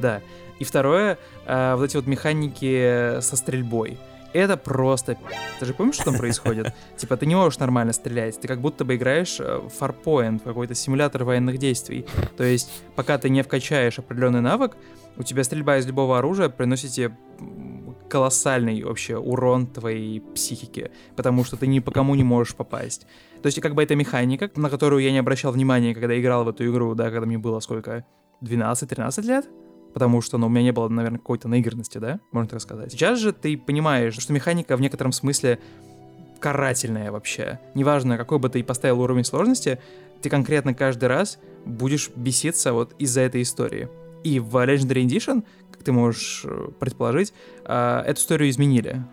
[0.00, 0.22] Да.
[0.62, 3.98] И второе, а, вот эти вот механики со стрельбой.
[4.32, 5.18] Это просто...
[5.58, 6.72] Ты же помнишь, что там происходит?
[6.96, 8.40] Типа, ты не можешь нормально стрелять.
[8.40, 12.06] Ты как будто бы играешь э, в Farpoint, в какой-то симулятор военных действий.
[12.36, 14.76] То есть, пока ты не вкачаешь определенный навык,
[15.16, 17.12] у тебя стрельба из любого оружия приносит тебе
[18.08, 23.08] колоссальный вообще урон твоей психике, потому что ты ни по кому не можешь попасть.
[23.42, 26.50] То есть, как бы это механика, на которую я не обращал внимания, когда играл в
[26.50, 28.04] эту игру, да, когда мне было сколько?
[28.42, 29.48] 12-13 лет?
[29.92, 32.92] Потому что, ну, у меня не было, наверное, какой-то наигранности, да, можно так сказать.
[32.92, 35.58] Сейчас же ты понимаешь, что механика в некотором смысле
[36.40, 37.60] карательная вообще.
[37.74, 39.78] Неважно, какой бы ты поставил уровень сложности,
[40.22, 43.88] ты конкретно каждый раз будешь беситься вот из-за этой истории.
[44.24, 47.32] И в Legendary Edition, как ты можешь э, предположить,
[47.64, 49.04] а, эту историю изменили.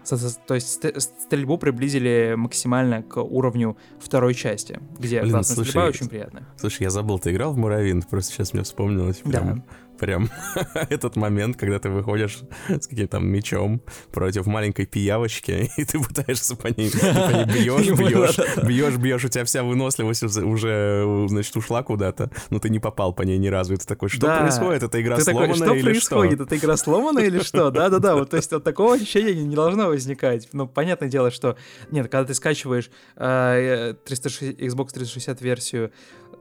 [0.47, 5.87] То есть ст- стрельбу приблизили максимально к уровню второй части, где Блин, классная слушай, стрельба
[5.87, 6.47] очень приятная.
[6.57, 8.03] Слушай, я забыл, ты играл в Муравин?
[8.03, 9.63] Просто сейчас мне вспомнилось прям,
[9.99, 10.29] прям
[10.89, 13.81] этот момент, когда ты выходишь с каким-то там мечом
[14.11, 19.25] против маленькой пиявочки, и ты пытаешься по ней, ты по ней бьешь, бьешь, бьешь, бьешь,
[19.25, 23.47] у тебя вся выносливость уже, значит, ушла куда-то, но ты не попал по ней ни
[23.47, 23.73] разу.
[23.73, 24.39] И ты такой, что Да.
[24.39, 24.83] происходит?
[24.83, 26.39] Эта игра Ты такой, сломана что или происходит?
[26.41, 27.71] Это игра сломана или что?
[27.71, 30.49] Да-да-да, вот то есть вот такого ощущения не должно возникать.
[30.53, 31.57] Ну, понятное дело, что...
[31.91, 35.91] Нет, когда ты скачиваешь э, 360 Xbox 360 версию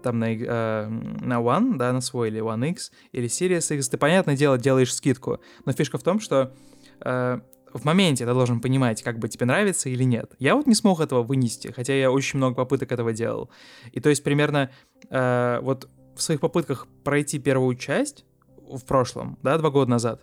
[0.03, 3.99] там на, э, на One, да, на свой, или One X, или Series X, ты,
[3.99, 5.41] понятное дело, делаешь скидку.
[5.65, 6.55] Но фишка в том, что
[7.01, 7.41] э,
[7.73, 10.35] в моменте ты должен понимать, как бы тебе нравится или нет.
[10.39, 13.51] Я вот не смог этого вынести, хотя я очень много попыток этого делал.
[13.93, 14.71] И то есть примерно
[15.11, 18.25] э, вот в своих попытках пройти первую часть
[18.57, 20.23] в прошлом, да, два года назад,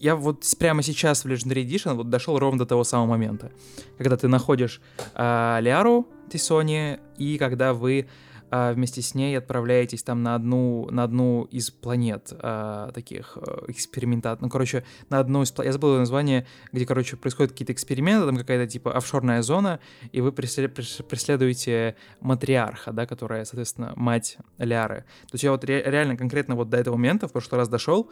[0.00, 3.50] я вот прямо сейчас в Legendary Edition вот дошел ровно до того самого момента,
[3.96, 4.80] когда ты находишь
[5.14, 8.08] а, Лиару Тисони, и когда вы
[8.50, 14.40] а, вместе с ней отправляетесь там на одну, на одну из планет а, таких экспериментат,
[14.40, 18.70] ну, короче, на одну из, я забыл название, где, короче, происходят какие-то эксперименты, там какая-то
[18.70, 19.80] типа офшорная зона,
[20.12, 25.04] и вы пресле- прес- преследуете матриарха, да, которая, соответственно, мать Ляры.
[25.22, 28.10] То есть я вот ре- реально конкретно вот до этого момента в прошлый раз дошел,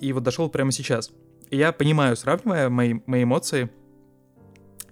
[0.00, 1.10] и вот дошел прямо сейчас.
[1.50, 3.70] И я понимаю, сравнивая мои, мои эмоции,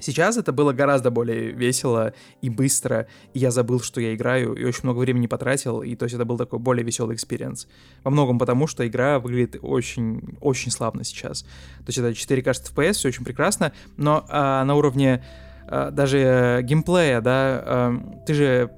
[0.01, 4.65] сейчас это было гораздо более весело и быстро, и я забыл, что я играю, и
[4.65, 7.69] очень много времени потратил, и то есть это был такой более веселый experience.
[8.03, 11.43] Во многом потому, что игра выглядит очень, очень славно сейчас.
[11.43, 15.23] То есть это 4К FPS, все очень прекрасно, но а, на уровне
[15.67, 18.71] а, даже э, геймплея, да, а, ты же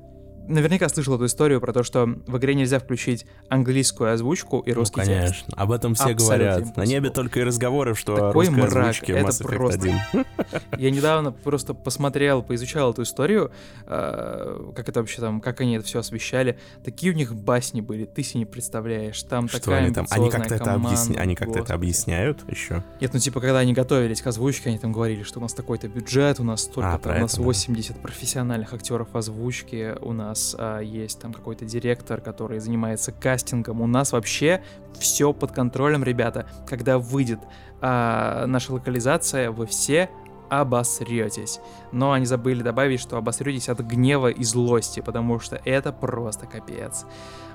[0.49, 5.01] наверняка слышал эту историю про то, что в игре нельзя включить английскую озвучку и русский
[5.01, 5.29] ну, конечно.
[5.29, 5.45] текст.
[5.57, 6.61] Об этом все Абсолютно говорят.
[6.63, 6.73] impossible.
[6.77, 9.95] На небе только и разговоры, что о Такой русской мрак, озвучке это Mass Effect просто-
[10.13, 10.25] 1.
[10.79, 13.51] Я недавно просто посмотрел, поизучал эту историю,
[13.87, 16.59] э, как это вообще там, как они это все освещали.
[16.85, 19.23] Такие у них басни были, ты себе не представляешь.
[19.23, 20.07] Там Что такая они там?
[20.11, 21.21] Они как-то это объясня...
[21.21, 22.83] Они как-то это объясняют еще?
[23.01, 25.89] Нет, ну типа, когда они готовились к озвучке, они там говорили, что у нас такой-то
[25.89, 27.47] бюджет, у нас столько, А, там, у нас это, да.
[27.47, 33.87] 80 профессиональных актеров озвучки, у нас а, есть там какой-то директор, который занимается кастингом, у
[33.87, 34.63] нас вообще
[34.99, 36.47] все под контролем, ребята.
[36.67, 37.41] Когда выйдет
[37.81, 40.11] а, наша локализация, вы все
[40.49, 41.61] обосретесь.
[41.93, 47.05] Но они забыли добавить, что обосретесь от гнева и злости, потому что это просто капец.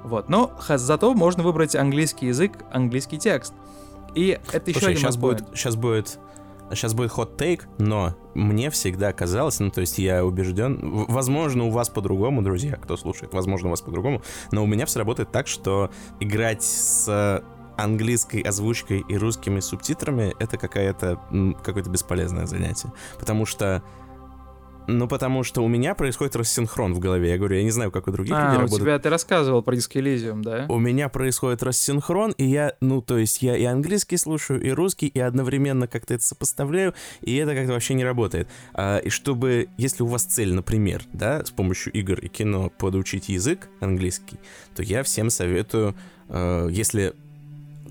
[0.04, 3.54] Вот, но зато можно выбрать английский язык, английский текст.
[4.16, 6.20] И это еще Слушай, один сейчас будет, сейчас будет,
[6.76, 11.90] сейчас будет take, но мне всегда казалось, ну то есть я убежден, возможно у вас
[11.90, 15.92] по-другому, друзья, кто слушает, возможно у вас по-другому, но у меня все работает так, что
[16.20, 17.44] играть с
[17.78, 21.20] английской озвучкой и русскими субтитрами это какая-то
[21.64, 23.84] какое-то бесполезное занятие, потому что
[24.88, 27.30] ну, потому что у меня происходит рассинхрон в голове.
[27.30, 28.82] Я говорю, я не знаю, как у других людей А, у работает.
[28.82, 30.66] тебя ты рассказывал про диск Elysium, да?
[30.70, 35.08] У меня происходит рассинхрон, и я, ну, то есть я и английский слушаю, и русский,
[35.08, 38.48] и одновременно как-то это сопоставляю, и это как-то вообще не работает.
[38.74, 43.30] А, и чтобы, если у вас цель, например, да, с помощью игр и кино подучить
[43.30, 44.40] язык английский,
[44.76, 45.96] то я всем советую,
[46.30, 47.14] э, если...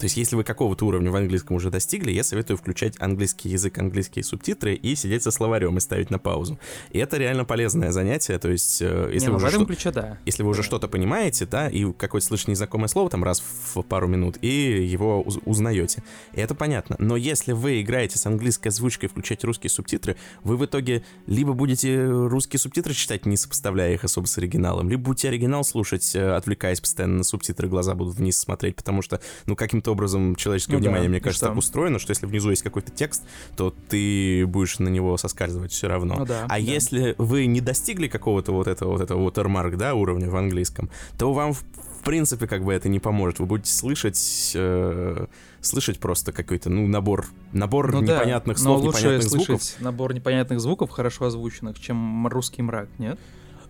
[0.00, 3.76] То есть, если вы какого-то уровня в английском уже достигли, я советую включать английский язык,
[3.76, 6.58] английские субтитры и сидеть со словарем и ставить на паузу.
[6.90, 9.90] И это реально полезное занятие, то есть, э, если не, ну, вы уже что- ключе
[9.90, 10.18] да.
[10.24, 10.64] если вы уже Да.
[10.66, 13.42] что-то понимаете, да, и какое-то слышите незнакомое слово там раз
[13.74, 14.48] в пару минут, и
[14.86, 16.02] его уз- узнаете.
[16.32, 16.96] И это понятно.
[16.98, 21.52] Но если вы играете с английской озвучкой и включаете русские субтитры, вы в итоге либо
[21.52, 26.32] будете русские субтитры читать, не сопоставляя их особо с оригиналом, либо будете оригинал слушать, э,
[26.34, 30.78] отвлекаясь постоянно на субтитры, глаза будут вниз смотреть, потому что, ну, каким-то образом человеческое Ну
[30.80, 33.24] да, внимание, мне и кажется, так устроено, что если внизу есть какой-то текст,
[33.56, 36.16] то ты будешь на него соскальзывать все равно.
[36.16, 36.44] Ну да.
[36.44, 36.56] А да.
[36.56, 41.32] если вы не достигли какого-то вот этого вот этого watermark, да, уровня в английском, то
[41.32, 43.38] вам в, в принципе как бы это не поможет.
[43.40, 45.26] Вы будете слышать э,
[45.60, 49.80] слышать просто какой-то ну набор набор Ну да, непонятных но слов, лучше непонятных слышать звуков.
[49.80, 53.18] набор непонятных звуков, хорошо озвученных, чем русский мрак, нет?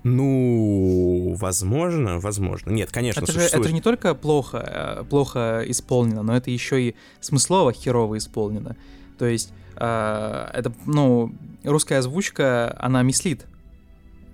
[0.02, 2.70] Ну, возможно, возможно.
[2.70, 3.60] Нет, конечно, это, же, существует.
[3.60, 8.76] это же не только плохо, э, плохо исполнено, но это еще и смыслово херово исполнено.
[9.18, 11.34] То есть, э, это, ну,
[11.64, 13.46] русская озвучка, она мислит.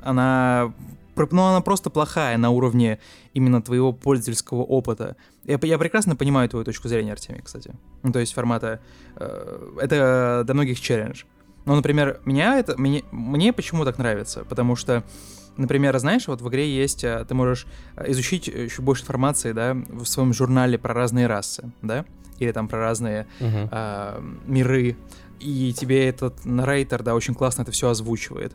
[0.02, 0.72] Она,
[1.16, 3.00] ну, она просто плохая на уровне
[3.34, 5.16] именно твоего пользовательского опыта.
[5.44, 7.74] Я, я прекрасно понимаю твою точку зрения, Артемий, кстати.
[8.02, 8.80] Ну, то есть формата...
[9.16, 11.24] э, это до многих челлендж.
[11.64, 12.80] Ну, например, меня это...
[12.80, 14.44] Мне, мне почему так нравится?
[14.44, 15.02] Потому что,
[15.56, 17.04] например, знаешь, вот в игре есть...
[17.04, 17.66] э, Ты можешь
[17.96, 22.04] э, изучить еще больше информации, да, в своем журнале про разные расы, да?
[22.38, 23.68] Или там про разные Мгм.
[23.70, 24.96] а, миры,
[25.40, 28.54] и тебе этот наррейтер, да, очень классно это все озвучивает.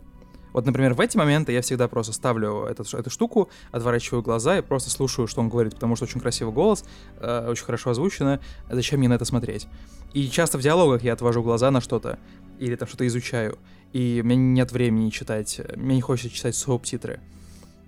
[0.53, 4.61] Вот, например, в эти моменты я всегда просто ставлю этот, эту штуку, отворачиваю глаза и
[4.61, 6.83] просто слушаю, что он говорит, потому что очень красивый голос,
[7.21, 9.67] э, очень хорошо озвучено, зачем мне на это смотреть?
[10.13, 12.19] И часто в диалогах я отвожу глаза на что-то,
[12.59, 13.57] или там что-то изучаю,
[13.93, 17.19] и у меня нет времени читать, мне не хочется читать субтитры.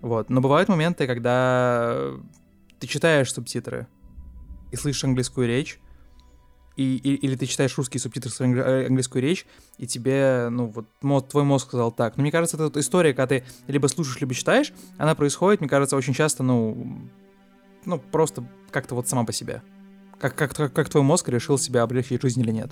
[0.01, 2.11] Вот, но бывают моменты, когда
[2.79, 3.87] ты читаешь субтитры
[4.71, 5.79] и слышишь английскую речь,
[6.75, 9.45] и, и- или ты читаешь русские субтитры с э, английскую речь,
[9.77, 12.17] и тебе, ну, вот мо- твой мозг сказал так.
[12.17, 15.69] Но мне кажется, это вот история, когда ты либо слушаешь, либо читаешь, она происходит, мне
[15.69, 17.07] кажется, очень часто, ну,
[17.85, 19.61] ну, просто как-то вот сама по себе.
[20.19, 22.71] Как, как, как, как твой мозг решил себя облегчить жизнь или нет.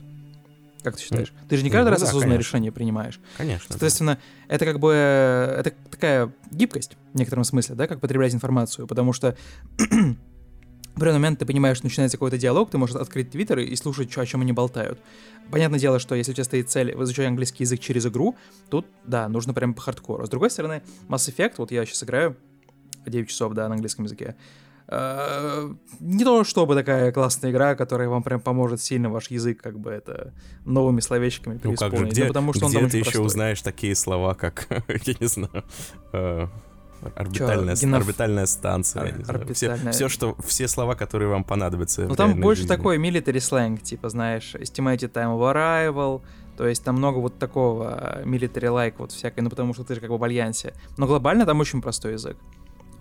[0.83, 1.33] Как ты считаешь?
[1.47, 2.49] Ты же не каждый ну раз да, осознанное конечно.
[2.49, 3.19] решение принимаешь.
[3.37, 3.67] Конечно.
[3.67, 3.73] да.
[3.73, 8.87] Соответственно, это как бы э, это такая гибкость в некотором смысле, да, как потреблять информацию,
[8.87, 9.35] потому что
[9.77, 14.15] в определенный момент ты понимаешь, что начинается какой-то диалог, ты можешь открыть твиттер и слушать,
[14.17, 14.99] о чем они болтают.
[15.49, 18.35] Понятное дело, что если у тебя стоит цель изучать английский язык через игру,
[18.69, 20.25] тут, да, нужно прям по хардкору.
[20.25, 22.37] С другой стороны, Mass Effect, вот я сейчас играю
[23.05, 24.35] 9 часов, да, на английском языке,
[25.99, 29.89] не то чтобы такая классная игра, которая вам прям поможет сильно ваш язык как бы
[29.91, 30.33] это
[30.65, 33.25] новыми словечками Ну как же, где, потому что он где там ты еще простой.
[33.25, 34.67] узнаешь такие слова, как,
[35.05, 35.63] я не знаю,
[36.13, 36.47] э,
[37.15, 39.53] орбитальная, геноф- орбитальная станция, Ор- знаю.
[39.53, 42.75] Все, орбитальная- все, что, все слова, которые вам понадобятся Ну там больше жизни.
[42.75, 46.21] такой military сленг, типа, знаешь, estimated time of arrival,
[46.57, 50.09] то есть там много вот такого military-like вот всякой, ну потому что ты же как
[50.09, 50.73] бы в альянсе.
[50.97, 52.37] Но глобально там очень простой язык.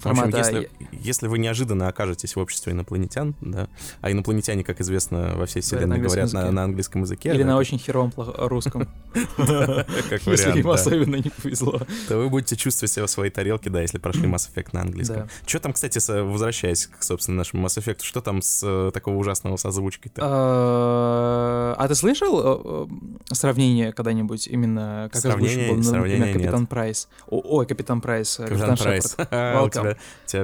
[0.00, 0.36] Формата...
[0.36, 3.68] В общем, если, если вы неожиданно окажетесь в обществе инопланетян, да,
[4.00, 7.50] а инопланетяне, как известно, во всей вселенной на говорят на, на английском языке, Или да,
[7.50, 11.81] на очень херовом русском, если им особенно не повезло.
[12.09, 15.29] то вы будете чувствовать себя в своей тарелке, да, если прошли Mass Effect на английском.
[15.46, 19.57] Что там, кстати, возвращаясь к, собственно, нашему Mass Effect, что там с э, такого ужасного
[19.57, 20.20] с озвучкой-то?
[20.25, 22.87] А а ты слышал э,
[23.31, 27.08] э, сравнение когда-нибудь именно как озвучен был, например, Капитан Прайс?
[27.29, 28.37] Ой, Капитан Прайс.
[28.37, 29.17] Капитан Прайс.
[29.31, 29.96] А, У тебя,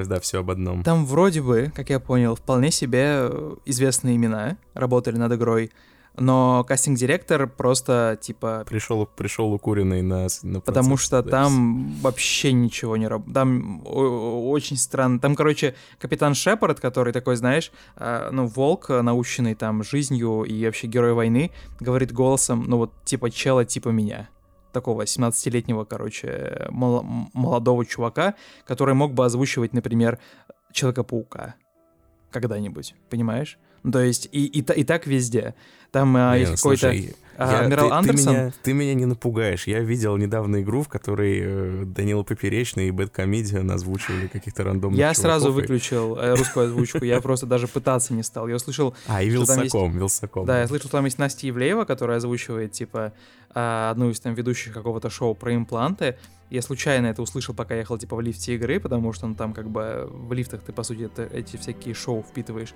[0.05, 0.83] да, все об одном.
[0.83, 3.29] Там вроде бы, как я понял, вполне себе
[3.65, 5.71] известные имена работали над игрой,
[6.17, 11.31] но кастинг-директор просто, типа, Пришел, пришел укуренный на, на потому процесс что записи.
[11.31, 13.35] там вообще ничего не работает.
[13.35, 15.19] Там очень странно.
[15.19, 20.65] Там, короче, капитан Шепард, который такой, знаешь, э, ну, волк, э, наученный там жизнью и
[20.65, 24.29] вообще герой войны, говорит голосом, ну, вот, типа, чела типа меня.
[24.73, 28.33] Такого 17-летнего, короче, мол- молодого чувака,
[28.65, 30.19] который мог бы озвучивать, например,
[30.73, 31.55] Человека-паука
[32.31, 33.57] когда-нибудь, понимаешь?
[33.89, 35.55] То есть и, и, и так везде.
[35.91, 36.93] Там а, есть какой-то
[37.37, 38.33] а, я- адмирал ты, ты Андерсон.
[38.33, 39.67] меня, ты меня не напугаешь.
[39.67, 44.99] Я видел недавно игру, в которой э, Данила Поперечный и Бэт Комедиан озвучивали каких-то рандомных
[44.99, 48.47] Я сразу и- выключил э, русскую озвучку, я просто даже пытаться не стал.
[48.47, 50.45] Я услышал, А, и что есть- Вилсаком, Вилсаком.
[50.45, 53.13] да, я слышал, там есть Настя Ивлеева, которая озвучивает, типа,
[53.53, 56.17] а, одну из там ведущих какого-то шоу про импланты.
[56.49, 59.69] Я случайно это услышал, пока ехал, типа, в лифте игры, потому что, ну, там, как
[59.69, 62.73] бы, в лифтах ты, по сути, это- эти всякие шоу впитываешь.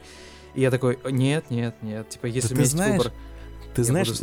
[0.55, 3.14] И я такой, нет, нет, нет, типа, если у меня есть знаешь, выбор...
[3.74, 4.19] Ты Я знаешь.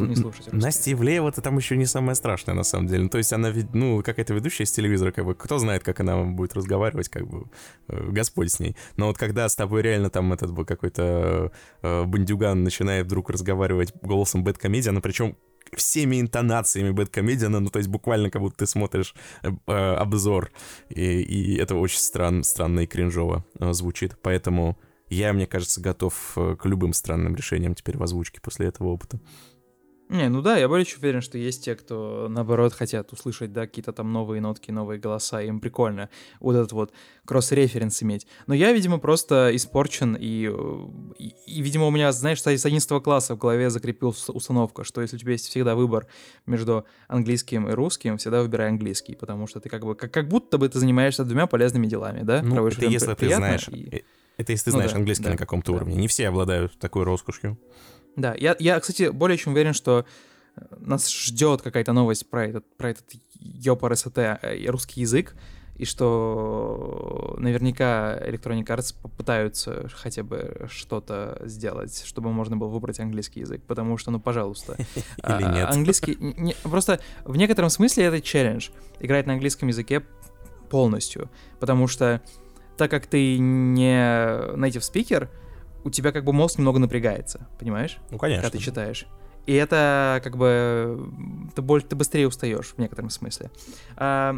[0.53, 3.05] Настя Ивлеева-то там еще не самое страшное, на самом деле.
[3.05, 6.01] Ну, то есть она ведь, ну, какая-то ведущая с телевизора, как бы, кто знает, как
[6.01, 7.47] она будет разговаривать, как бы,
[7.89, 8.77] э, Господь с ней.
[8.97, 11.51] Но вот когда с тобой реально там этот бы какой-то
[11.83, 15.37] э, бандюган начинает вдруг разговаривать голосом Бэткомедиана, причем
[15.77, 20.51] всеми интонациями Бэткомедиана, ну, то есть буквально как будто ты смотришь э, э, обзор,
[20.89, 24.17] и, и это очень стран, странно и кринжово э, звучит.
[24.23, 24.79] Поэтому
[25.11, 29.21] я, мне кажется, готов э, к любым странным решениям теперь в озвучке после этого опыта.
[30.11, 33.67] Не, ну да, я более чем уверен, что есть те, кто, наоборот, хотят услышать, да,
[33.67, 36.09] какие-то там новые нотки, новые голоса, им прикольно
[36.41, 36.93] вот этот вот
[37.27, 38.27] кросс-референс иметь.
[38.47, 43.03] Но я, видимо, просто испорчен, и, э, и, и, видимо, у меня, знаешь, с 11
[43.03, 46.07] класса в голове закрепилась установка, что если у тебя есть всегда выбор
[46.47, 50.57] между английским и русским, всегда выбирай английский, потому что ты как бы, как, как будто
[50.57, 52.41] бы ты занимаешься двумя полезными делами, да?
[52.43, 54.01] Ну, Проводишь это если ты приятно знаешь, и- э,
[54.39, 55.77] это если ты Ну знаешь да, английский да, на каком-то да.
[55.77, 55.95] уровне.
[55.97, 57.59] Не все обладают такой роскошью.
[58.17, 60.07] Да, я, я, кстати, более чем уверен, что
[60.57, 65.35] э, нас ждет какая-то новость про этот, про этот ёпар СТ э, русский язык,
[65.77, 73.41] и что наверняка Electronic Arts попытаются хотя бы что-то сделать, чтобы можно было выбрать английский
[73.41, 74.75] язык, потому что, ну, пожалуйста.
[74.77, 74.85] Или
[75.23, 75.71] А, нет.
[75.71, 76.17] Английский...
[76.19, 80.03] не- просто в некотором смысле это челлендж, играть на английском языке
[80.71, 81.31] полностью,
[81.61, 82.21] потому что
[82.79, 83.97] так как ты не
[84.57, 85.29] native speaker,
[85.85, 87.99] у тебя как бы мозг немного напрягается, понимаешь?
[88.11, 88.51] Ну, когда конечно.
[88.51, 89.07] ты читаешь.
[89.47, 91.11] И это как бы
[91.55, 93.51] ты, боль, ты быстрее устаешь в некотором смысле.
[93.97, 94.37] А,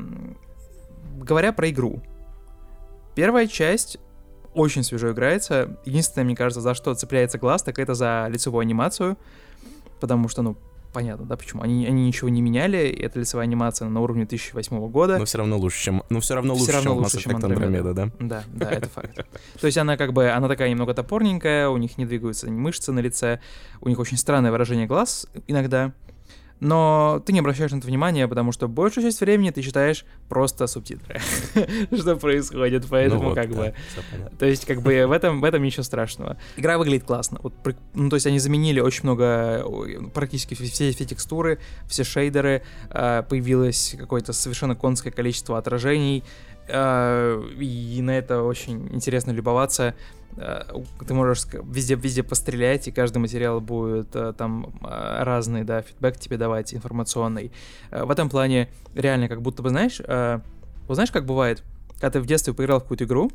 [1.19, 2.01] говоря про игру,
[3.15, 3.99] первая часть
[4.55, 5.79] очень свежо играется.
[5.85, 9.17] Единственное, мне кажется, за что цепляется глаз, так это за лицевую анимацию,
[10.01, 10.57] потому что, ну,
[10.93, 11.63] понятно, да, почему.
[11.63, 15.19] Они, они ничего не меняли, это лицевая анимация на уровне 2008 года.
[15.19, 17.37] Но все равно лучше, чем, но все равно лучше, равно чем лучше, чем.
[17.37, 18.11] Andromeda, да?
[18.19, 19.27] Да, да, это факт.
[19.61, 23.01] То есть она как бы, она такая немного топорненькая, у них не двигаются мышцы на
[23.01, 23.41] лице,
[23.81, 25.93] у них очень странное выражение глаз иногда.
[26.61, 30.67] Но ты не обращаешь на это внимания, потому что большую часть времени ты читаешь просто
[30.67, 31.19] субтитры.
[31.97, 33.75] Что происходит, поэтому Ну вот, как да, бы...
[34.39, 36.37] То есть, как бы в этом, в этом ничего страшного.
[36.57, 37.41] Игра выглядит классно.
[37.43, 37.55] Вот,
[37.95, 39.65] ну, то есть они заменили очень много,
[40.13, 41.59] практически все, все текстуры,
[41.89, 46.25] все шейдеры, э, появилось какое-то совершенно конское количество отражений,
[46.69, 49.95] э, и на это очень интересно любоваться.
[50.37, 50.63] Э,
[51.07, 56.19] Ты можешь везде, везде пострелять, и каждый материал будет э, там э, разный, да, фидбэк
[56.19, 57.53] тебе давать, информационный.
[57.91, 60.01] В этом плане реально как будто бы, знаешь,
[60.87, 61.63] вот знаешь, как бывает,
[61.95, 63.31] когда ты в детстве поиграл в какую-то игру,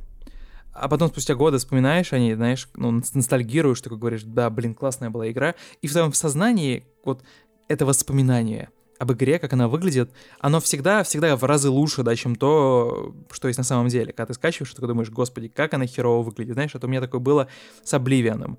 [0.74, 5.10] а потом спустя годы вспоминаешь о ней, знаешь, ну, ностальгируешь, такой говоришь, да, блин, классная
[5.10, 7.24] была игра, и в твоем сознании вот
[7.68, 12.36] это воспоминание об игре, как она выглядит, оно всегда, всегда в разы лучше, да, чем
[12.36, 14.14] то, что есть на самом деле.
[14.14, 16.54] Когда ты скачиваешь, ты думаешь, господи, как она херово выглядит.
[16.54, 17.48] Знаешь, это у меня такое было
[17.84, 18.58] с Обливианом.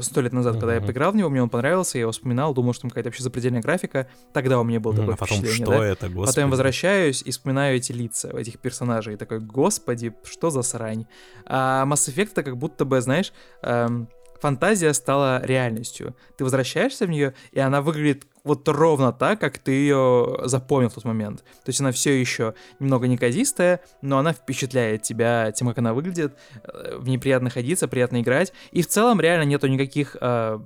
[0.00, 2.74] Сто лет назад, когда я поиграл в него, мне он понравился, я его вспоминал, думал,
[2.74, 4.08] что там какая-то вообще запредельная графика.
[4.32, 5.86] Тогда у меня было такое А потом, впечатление, что да.
[5.86, 6.26] это, господи?
[6.26, 9.14] Потом я возвращаюсь и вспоминаю эти лица этих персонажей.
[9.14, 11.06] И такой, господи, что за срань.
[11.46, 14.08] А Mass Effect это как будто бы, знаешь, эм,
[14.44, 16.14] фантазия стала реальностью.
[16.36, 20.94] Ты возвращаешься в нее, и она выглядит вот ровно так, как ты ее запомнил в
[20.94, 21.38] тот момент.
[21.64, 26.36] То есть она все еще немного неказистая, но она впечатляет тебя тем, как она выглядит.
[26.62, 28.52] Э, в ней приятно ходиться, приятно играть.
[28.70, 30.58] И в целом реально нету никаких э,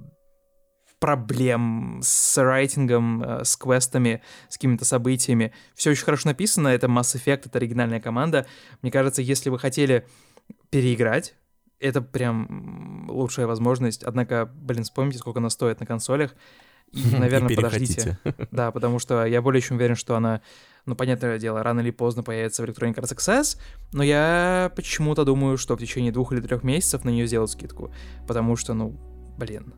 [0.98, 5.52] проблем с райтингом, э, с квестами, с какими-то событиями.
[5.76, 8.44] Все очень хорошо написано, это Mass Effect, это оригинальная команда.
[8.82, 10.04] Мне кажется, если вы хотели
[10.70, 11.36] переиграть,
[11.80, 14.02] это прям лучшая возможность.
[14.02, 16.34] Однако, блин, вспомните, сколько она стоит на консолях.
[16.92, 18.18] И, наверное, и подождите.
[18.50, 20.40] Да, потому что я более чем уверен, что она,
[20.86, 23.60] ну, понятное дело, рано или поздно появится в Electronic Arts Access,
[23.92, 27.92] но я почему-то думаю, что в течение двух или трех месяцев на нее сделают скидку.
[28.26, 28.98] Потому что, ну,
[29.38, 29.74] блин,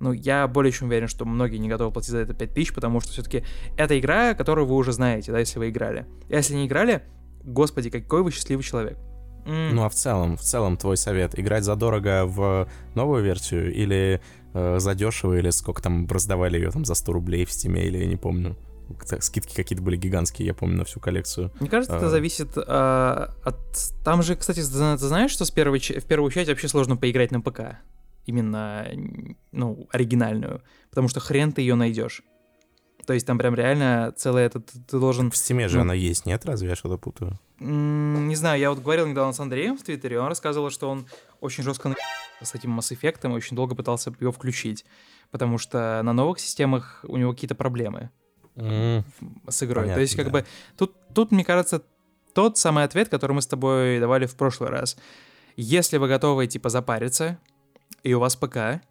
[0.00, 3.12] ну, я более чем уверен, что многие не готовы платить за это 5000, потому что
[3.12, 3.44] все-таки
[3.76, 6.06] это игра, которую вы уже знаете, да, если вы играли.
[6.28, 7.04] Если не играли,
[7.42, 8.98] господи, какой вы счастливый человек.
[9.44, 9.72] Mm.
[9.72, 14.20] Ну а в целом, в целом твой совет, играть задорого в новую версию или
[14.54, 18.06] э, задешево, или сколько там раздавали ее там за 100 рублей в стиме, или я
[18.06, 18.56] не помню.
[19.20, 21.50] Скидки какие-то были гигантские, я помню, на всю коллекцию.
[21.58, 22.10] Мне кажется, это а.
[22.10, 23.56] зависит а, от...
[24.04, 25.78] Там же, кстати, ты знаешь, что с первой...
[25.78, 27.78] в первую часть вообще сложно поиграть на ПК?
[28.26, 28.86] Именно,
[29.52, 30.62] ну, оригинальную.
[30.90, 32.22] Потому что хрен ты ее найдешь.
[33.06, 34.70] То есть там прям реально целый этот...
[34.86, 35.30] Ты должен...
[35.30, 36.44] В стиме же ну, она есть, нет?
[36.44, 37.38] Разве я что-то путаю?
[37.60, 41.06] Не знаю, я вот говорил недавно с Андреем в Твиттере, он рассказывал, что он
[41.40, 41.94] очень жестко на...
[42.42, 44.84] с этим Mass Effect и очень долго пытался его включить,
[45.30, 48.10] потому что на новых системах у него какие-то проблемы
[48.56, 49.04] mm.
[49.48, 49.84] с игрой.
[49.84, 50.32] Понятно, То есть как да.
[50.32, 50.46] бы
[50.76, 51.82] тут, тут, мне кажется,
[52.34, 54.96] тот самый ответ, который мы с тобой давали в прошлый раз.
[55.56, 57.38] Если вы готовы, типа, запариться,
[58.02, 58.82] и у вас ПК,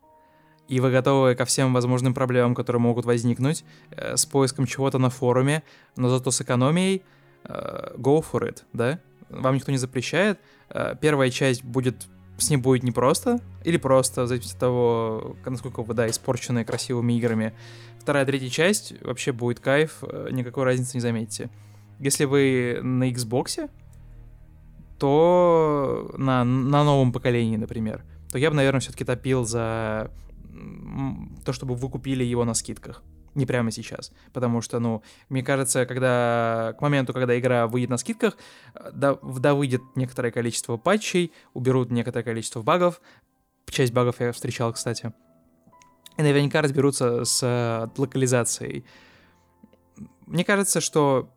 [0.69, 5.09] и вы готовы ко всем возможным проблемам, которые могут возникнуть, э, с поиском чего-то на
[5.09, 5.63] форуме,
[5.97, 7.03] но зато с экономией,
[7.45, 8.99] go for it, да?
[9.29, 10.39] Вам никто не запрещает.
[10.69, 15.83] Э, первая часть будет с ней будет непросто, или просто, в зависимости от того, насколько
[15.83, 17.53] вы, да, испорчены красивыми играми.
[17.99, 21.49] Вторая, третья часть вообще будет кайф, э, никакой разницы не заметите.
[21.99, 23.69] Если вы на Xbox,
[24.99, 30.11] то на, на новом поколении, например, то я бы, наверное, все-таки топил за
[31.45, 33.03] то, чтобы вы купили его на скидках.
[33.35, 34.11] Не прямо сейчас.
[34.31, 38.37] Потому что, ну, мне кажется, когда к моменту, когда игра выйдет на скидках,
[38.91, 43.01] да, да выйдет некоторое количество патчей, уберут некоторое количество багов.
[43.69, 45.13] Часть багов я встречал, кстати.
[46.17, 48.85] И наверняка разберутся с э, локализацией.
[50.27, 51.33] Мне кажется, что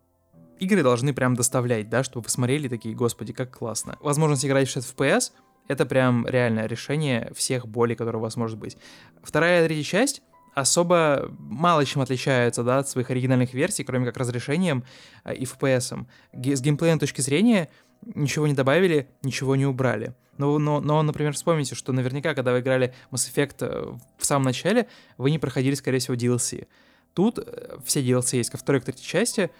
[0.59, 3.97] игры должны прям доставлять, да, чтобы вы смотрели такие, господи, как классно.
[4.01, 5.31] Возможность играть в 60 FPS—
[5.67, 8.77] это прям реальное решение всех болей, которые у вас может быть.
[9.23, 10.21] Вторая и третья часть
[10.57, 14.83] особо мало чем отличаются да, от своих оригинальных версий, кроме как разрешением
[15.23, 16.05] э, и FPS.
[16.33, 17.69] С геймплейной точки зрения
[18.15, 20.15] ничего не добавили, ничего не убрали.
[20.37, 24.45] Но, но, но, например, вспомните, что наверняка, когда вы играли Mass Effect э, в самом
[24.45, 24.87] начале,
[25.17, 26.67] вы не проходили, скорее всего, DLC.
[27.13, 29.51] Тут э, все DLC есть ко второй, к третьей части.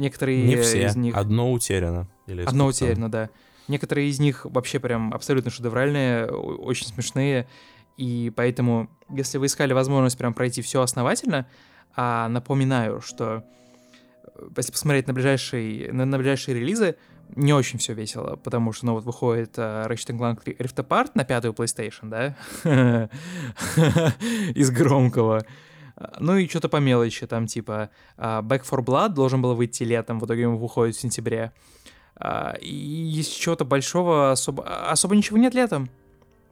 [0.00, 0.86] Некоторые не все.
[0.86, 1.16] из них...
[1.16, 2.08] Одно утеряно.
[2.26, 3.30] Или Одно утеряно, да.
[3.68, 7.48] Некоторые из них вообще прям абсолютно шедевральные, очень смешные,
[7.96, 11.46] и поэтому, если вы искали возможность прям пройти все основательно,
[11.96, 13.44] а напоминаю, что
[14.34, 16.96] э, если посмотреть на ближайшие, на, на ближайшие релизы,
[17.36, 21.24] не очень все весело, потому что, ну, вот выходит uh, Ratchet Clank Rift Apart на
[21.24, 22.36] пятую PlayStation, да,
[24.54, 25.44] из громкого.
[26.18, 30.20] Ну и что-то по мелочи, там типа uh, Back for Blood должен был выйти летом,
[30.20, 31.52] в итоге он выходит в сентябре.
[32.16, 35.90] А, и из чего-то большого особо, особо ничего нет летом.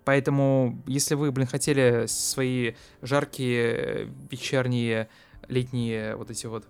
[0.04, 5.08] Поэтому, если вы, блин, хотели свои жаркие вечерние,
[5.48, 6.64] летние вот эти вот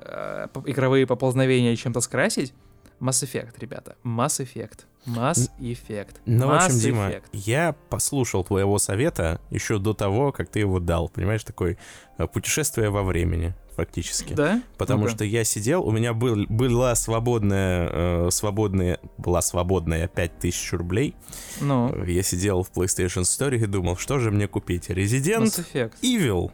[0.00, 2.52] э, игровые поползновения чем-то скрасить,
[3.00, 3.96] Mass Effect, ребята.
[4.04, 4.80] Mass Effect.
[5.06, 6.16] Mass Effect.
[6.26, 7.24] Ну, Mass в общем, Дима, Effect.
[7.32, 11.08] я послушал твоего совета еще до того, как ты его дал.
[11.08, 11.78] Понимаешь, такое
[12.18, 14.32] э, путешествие во времени фактически.
[14.32, 14.60] Да?
[14.76, 20.72] Потому ну что я сидел, у меня был, была свободная, э, свободная, была свободная 5000
[20.72, 21.14] рублей.
[21.60, 22.04] Ну.
[22.04, 24.90] Я сидел в PlayStation Store и думал, что же мне купить?
[24.90, 25.64] Resident
[26.02, 26.50] Evil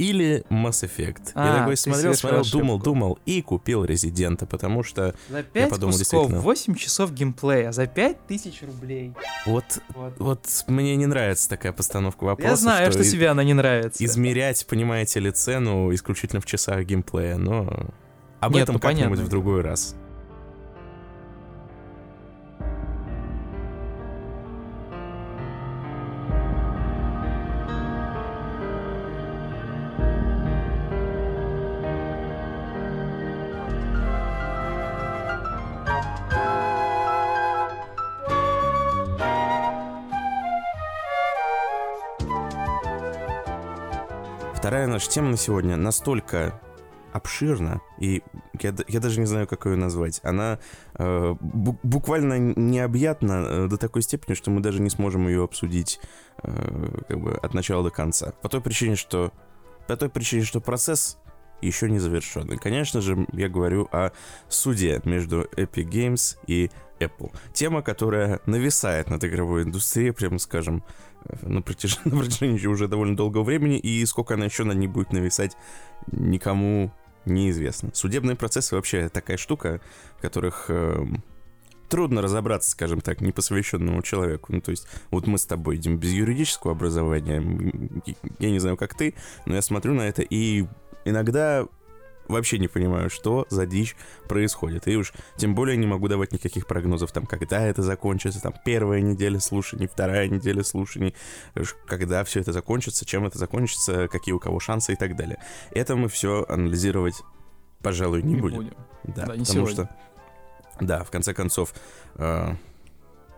[0.00, 1.32] или Mass Effect.
[1.34, 2.58] А, я такой смотрел, смотрел, ошибку.
[2.58, 6.40] думал, думал и купил Резидента, потому что за 5 я подумал, кусков, действительно...
[6.40, 9.12] 8 часов геймплея за 5000 рублей.
[9.44, 10.14] Вот, вот.
[10.18, 12.50] вот мне не нравится такая постановка вопроса.
[12.50, 14.02] Я знаю, что, что тебе она не нравится.
[14.02, 17.90] Измерять, понимаете ли, цену исключительно в часах геймплея, но
[18.40, 19.94] об Нет, этом ну, как-нибудь в другой раз.
[45.00, 46.60] Наша тема на сегодня настолько
[47.14, 48.22] обширна, и
[48.60, 50.20] я, я даже не знаю, как ее назвать.
[50.22, 50.58] Она
[50.92, 56.00] э, бу- буквально необъятна э, до такой степени, что мы даже не сможем ее обсудить
[56.42, 58.34] э, как бы от начала до конца.
[58.42, 59.32] По той причине, что
[59.88, 61.16] по той причине, что процесс
[61.66, 62.50] еще не завершен.
[62.52, 64.10] И, конечно же, я говорю о
[64.48, 67.32] суде между Epic Games и Apple.
[67.52, 70.84] Тема, которая нависает над игровой индустрией, прямо скажем,
[71.42, 75.12] на протяжении, на протяжении уже довольно долгого времени, и сколько она еще на ней будет
[75.12, 75.56] нависать,
[76.12, 76.92] никому
[77.24, 77.90] неизвестно.
[77.94, 79.80] Судебные процессы вообще такая штука,
[80.18, 81.04] в которых э,
[81.88, 84.52] трудно разобраться, скажем так, непосвященному человеку.
[84.52, 87.42] Ну, то есть, вот мы с тобой идем без юридического образования,
[88.38, 90.66] я не знаю, как ты, но я смотрю на это и
[91.04, 91.66] иногда
[92.30, 93.96] вообще не понимаю, что за дичь
[94.28, 94.88] происходит.
[94.88, 99.00] И уж тем более не могу давать никаких прогнозов, там, когда это закончится, там, первая
[99.00, 101.14] неделя слушаний, вторая неделя слушаний,
[101.86, 105.38] когда все это закончится, чем это закончится, какие у кого шансы и так далее.
[105.72, 107.20] Это мы все анализировать,
[107.82, 108.56] пожалуй, не, не будем.
[108.58, 108.74] будем.
[109.04, 109.72] Да, да потому сегодня.
[109.72, 109.96] что,
[110.80, 111.74] да, в конце концов,
[112.16, 112.54] э,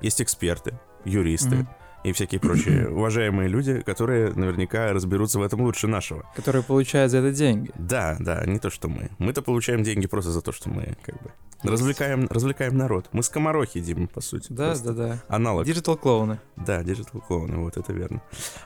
[0.01, 5.87] есть эксперты, юристы, mm-hmm и всякие прочие уважаемые люди, которые наверняка разберутся в этом лучше
[5.87, 6.25] нашего.
[6.35, 7.71] Которые получают за это деньги.
[7.77, 9.11] Да, да, не то, что мы.
[9.19, 11.31] Мы-то получаем деньги просто за то, что мы как бы
[11.63, 13.09] развлекаем, развлекаем народ.
[13.13, 14.53] Мы скоморохи, Дима, по сути.
[14.53, 15.23] Да, да, да.
[15.29, 15.65] Аналог.
[15.65, 16.41] Digital клоуны.
[16.57, 18.23] Да, digital клоуны, вот это верно.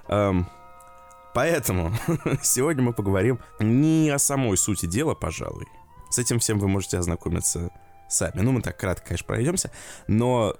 [0.08, 0.44] Um,
[1.34, 1.92] поэтому
[2.42, 5.66] сегодня мы поговорим не о самой сути дела, пожалуй.
[6.10, 7.70] С этим всем вы можете ознакомиться
[8.08, 8.40] сами.
[8.40, 9.70] Ну, мы так кратко, конечно, пройдемся,
[10.06, 10.56] но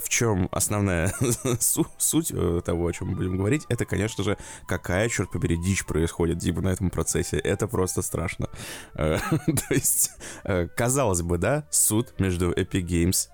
[0.00, 1.12] в чем основная
[1.98, 4.36] суть э, того, о чем мы будем говорить, это, конечно же,
[4.66, 7.38] какая, черт побери, дичь происходит, Дима, на этом процессе.
[7.38, 8.48] Это просто страшно.
[8.94, 10.12] Э, то есть,
[10.44, 13.28] э, казалось бы, да, суд между Epic Games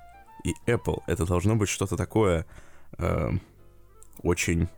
[0.44, 1.02] и Apple.
[1.06, 2.46] Это должно быть что-то такое
[4.22, 4.68] очень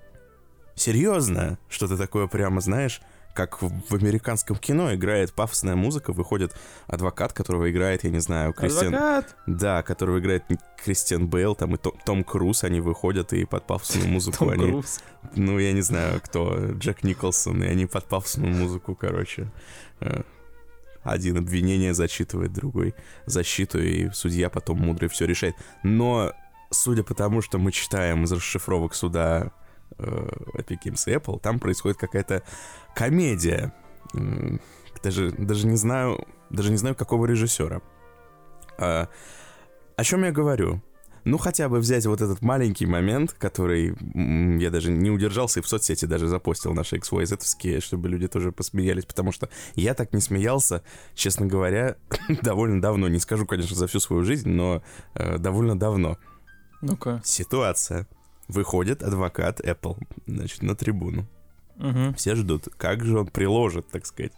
[0.75, 3.01] серьезное, что-то такое прямо, знаешь,
[3.39, 6.57] как в американском кино играет пафосная музыка, выходит
[6.89, 8.93] адвокат, которого играет, я не знаю, Кристиан...
[8.93, 9.37] Адвокат?
[9.47, 10.43] Да, которого играет
[10.85, 14.65] Кристиан Бейл, там и Том, Том Круз, они выходят и под пафосную музыку Том они...
[14.65, 14.99] Круз.
[15.37, 19.53] Ну, я не знаю, кто, Джек Николсон, и они под пафосную музыку, короче
[20.01, 20.23] э,
[21.05, 25.55] один обвинение зачитывает, другой защиту, и судья потом мудрый все решает.
[25.85, 26.33] Но,
[26.71, 29.53] судя по тому, что мы читаем из расшифровок суда
[29.99, 32.43] Epic Games и Apple, там происходит какая-то
[32.95, 33.75] комедия.
[35.03, 37.83] Даже, даже не знаю, даже не знаю, какого режиссера.
[38.79, 39.09] А,
[39.97, 40.83] о чем я говорю?
[41.25, 43.95] Ну, хотя бы взять вот этот маленький момент, который
[44.59, 49.05] я даже не удержался и в соцсети даже запостил наши xyz чтобы люди тоже посмеялись,
[49.05, 50.83] потому что я так не смеялся,
[51.15, 51.97] честно говоря,
[52.43, 53.09] довольно давно.
[53.09, 54.83] Не скажу, конечно, за всю свою жизнь, но
[55.15, 56.17] э, довольно давно.
[56.81, 57.21] Ну-ка.
[57.25, 58.07] Ситуация.
[58.49, 61.27] Выходит адвокат Apple, значит, на трибуну.
[61.77, 62.15] Угу.
[62.17, 64.33] Все ждут, как же он приложит, так сказать,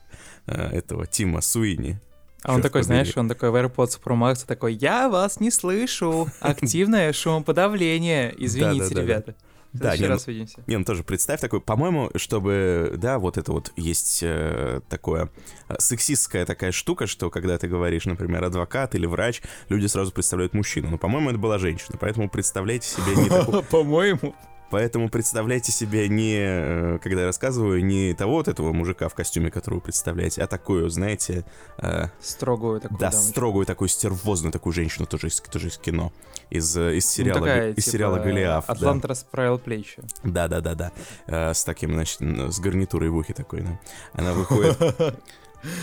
[0.47, 1.99] э, этого Тима Суини.
[2.43, 2.87] А он такой, побери.
[2.87, 8.95] знаешь, он такой в AirPods Pro Max такой, я вас не слышу, активное шумоподавление, извините,
[8.95, 9.35] ребята.
[9.73, 10.63] Да, не, раз увидимся.
[10.67, 15.31] Не, ну тоже представь такой, по-моему, чтобы, да, вот это вот есть э, такое
[15.69, 20.55] э, сексистская такая штука, что когда ты говоришь, например, адвокат или врач, люди сразу представляют
[20.55, 20.91] мужчину.
[20.91, 23.63] Но, по-моему, это была женщина, поэтому представляйте себе не такую...
[23.71, 24.35] По-моему.
[24.71, 29.51] Поэтому представляйте себе не, э, когда я рассказываю, не того вот этого мужика в костюме,
[29.51, 31.45] который вы представляете, а такую, знаете...
[31.79, 33.31] Э, строгую такую Да, дамочку.
[33.31, 36.13] строгую такую стервозную такую женщину, тоже из, тоже из кино.
[36.51, 38.71] Из, э, из сериала, ну, такая, из типа, сериала Голиаф.
[38.71, 39.09] Атлант да.
[39.09, 40.03] расправил плечи.
[40.23, 40.93] Да-да-да-да.
[41.27, 43.81] Э, с таким, значит, с гарнитурой в ухе такой, да.
[44.15, 44.79] Она выходит...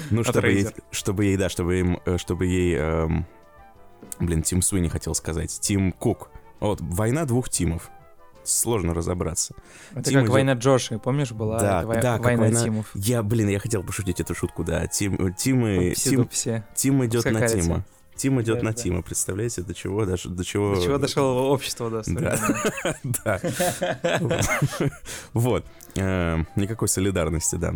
[0.09, 3.27] Ну, чтобы ей, чтобы ей, да, чтобы, им, э, чтобы ей, эм,
[4.19, 6.31] блин, Тим Суини хотел сказать, Тим Кук.
[6.59, 7.91] Вот, война двух Тимов
[8.47, 9.53] сложно разобраться.
[9.91, 11.59] Это Тим как война Джоши, помнишь, была?
[11.59, 12.89] Да, Это да, война, война Тимов.
[12.93, 14.87] Я, блин, я хотел пошутить эту шутку, да.
[14.87, 15.93] Тим, Тим и...
[15.93, 16.29] Тим,
[16.75, 17.85] Тим идет на Тима.
[18.15, 18.81] Тим идет да, на да.
[18.81, 20.75] Тима, представляете, до чего даже до чего.
[20.75, 22.01] До чего дошло общество, да.
[23.03, 23.39] Да.
[25.33, 25.65] Вот.
[25.95, 27.75] Э, никакой солидарности, да.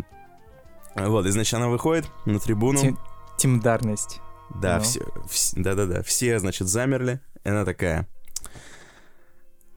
[0.96, 2.98] Вот, и значит, она выходит на трибуну.
[3.38, 4.20] Тимдарность.
[4.62, 5.02] Да, все,
[5.56, 6.04] да, да, да.
[6.04, 7.22] Все, значит, замерли.
[7.44, 8.08] И она такая.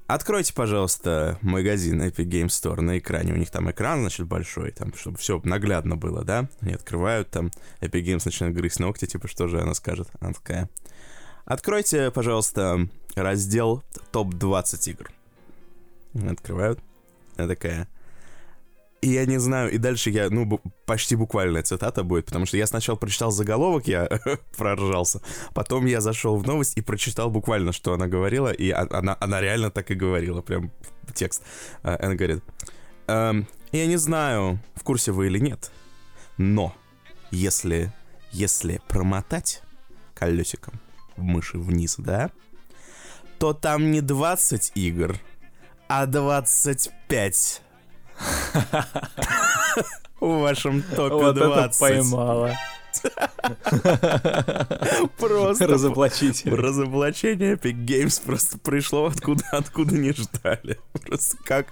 [0.07, 3.33] Откройте, пожалуйста, магазин Epic Game Store на экране.
[3.33, 6.47] У них там экран, значит, большой, там, чтобы все наглядно было, да?
[6.61, 7.51] Они открывают там,
[7.81, 10.11] Epic Games начинает грызть ногти, типа, что же она скажет?
[10.21, 10.69] Она такая,
[11.47, 13.83] откройте, пожалуйста, раздел
[14.13, 15.11] топ-20 игр.
[16.31, 16.81] Открывают.
[17.37, 17.89] Она такая,
[19.05, 22.67] и я не знаю, и дальше я, ну, почти буквальная цитата будет, потому что я
[22.67, 24.09] сначала прочитал заголовок, я
[24.57, 25.21] проржался,
[25.55, 29.71] потом я зашел в новость и прочитал буквально, что она говорила, и она, она реально
[29.71, 30.71] так и говорила, прям
[31.15, 31.43] текст.
[31.83, 32.43] А, она говорит,
[33.07, 35.71] Эм, я не знаю, в курсе вы или нет,
[36.39, 36.75] но
[37.31, 37.93] если,
[38.33, 39.63] если промотать
[40.15, 40.81] колесиком
[41.17, 42.31] мыши вниз, да,
[43.39, 45.19] то там не 20 игр,
[45.87, 47.63] а 25.
[50.21, 51.65] В вашем топе Вот 20.
[51.65, 52.57] это поймала.
[55.19, 56.55] Просто Разоблачитель.
[56.55, 60.79] Разоблачение Epic Games просто пришло откуда, откуда не ждали.
[60.93, 61.67] Просто как...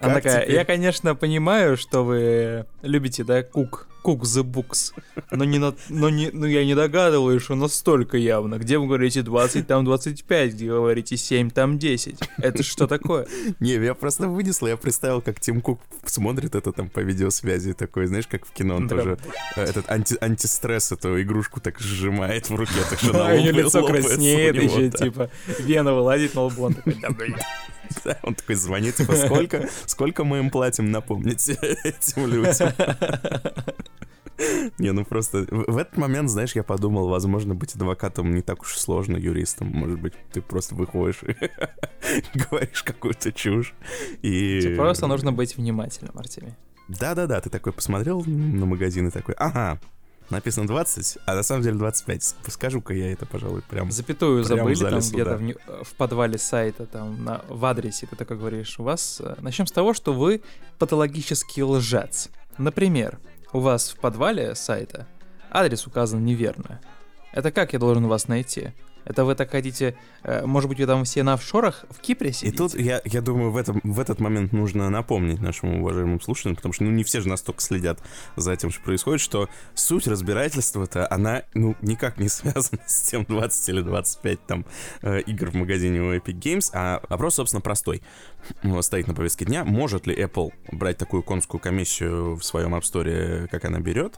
[0.00, 4.92] Она такая, я, конечно, понимаю, что вы любите, да, Кук, Кук the Books,
[5.30, 8.58] но, не на, но, не, но я не догадываюсь, что настолько явно.
[8.58, 12.18] Где вы говорите 20, там 25, где вы говорите 7, там 10.
[12.38, 13.26] Это что такое?
[13.60, 18.06] Не, я просто вынесла, я представил, как Тим Кук смотрит это там по видеосвязи, такой,
[18.06, 18.96] знаешь, как в кино, он Да.
[18.96, 19.18] тоже
[19.56, 23.46] э, этот анти, антистресс, эту игрушку так сжимает в руке, так что на у него
[23.46, 25.30] лоб лицо краснеет, еще типа
[25.60, 27.36] вена вылазит на лбу, он такой, да, блин.
[28.04, 32.72] Да, он такой звонит, типа, сколько, сколько мы им платим, напомните этим людям.
[34.78, 38.76] Не, ну просто в этот момент, знаешь, я подумал, возможно, быть адвокатом не так уж
[38.76, 39.68] и сложно, юристом.
[39.68, 41.36] Может быть, ты просто выходишь и
[42.38, 43.74] говоришь какую-то чушь.
[44.22, 44.60] И...
[44.62, 46.54] Тебе просто нужно быть внимательным, Артемий.
[46.88, 49.80] Да-да-да, ты такой посмотрел на магазин и такой, ага,
[50.30, 52.34] написано 20, а на самом деле 25.
[52.48, 53.90] Скажу-ка я это, пожалуй, прям...
[53.90, 58.16] Запятую Прям забыли там где-то в, ню- в подвале сайта, там на, в адресе, ты
[58.16, 59.22] такой говоришь, у вас...
[59.40, 60.42] Начнем с того, что вы
[60.78, 62.30] патологический лжец.
[62.58, 63.18] Например,
[63.52, 65.06] у вас в подвале сайта
[65.50, 66.80] адрес указан неверно.
[67.32, 68.72] Это как я должен вас найти?
[69.04, 69.96] Это вы так хотите...
[70.22, 72.56] э, может быть, вы там все на офшорах в Кипре И сидите?
[72.56, 76.72] тут, я, я думаю, в, этом, в этот момент нужно напомнить нашему уважаемому слушателям, потому
[76.72, 78.00] что, ну, не все же настолько следят
[78.36, 83.68] за тем, что происходит, что суть разбирательства-то, она, ну, никак не связана с тем 20
[83.68, 84.66] или 25 там
[85.02, 88.02] э, игр в магазине у Epic Games, а вопрос, собственно, простой.
[88.80, 93.46] Стоит на повестке дня, может ли Apple брать такую конскую комиссию в своем App Store,
[93.48, 94.16] как она берет,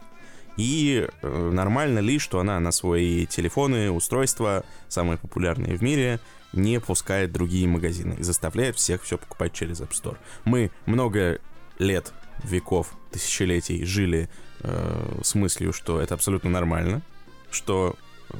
[0.56, 6.20] и э, нормально ли, что она на свои телефоны, устройства, самые популярные в мире,
[6.52, 10.16] не пускает другие магазины и заставляет всех все покупать через App Store.
[10.44, 11.40] Мы много
[11.78, 14.28] лет, веков, тысячелетий жили
[14.60, 17.02] э, с мыслью, что это абсолютно нормально,
[17.50, 17.96] что
[18.30, 18.36] э,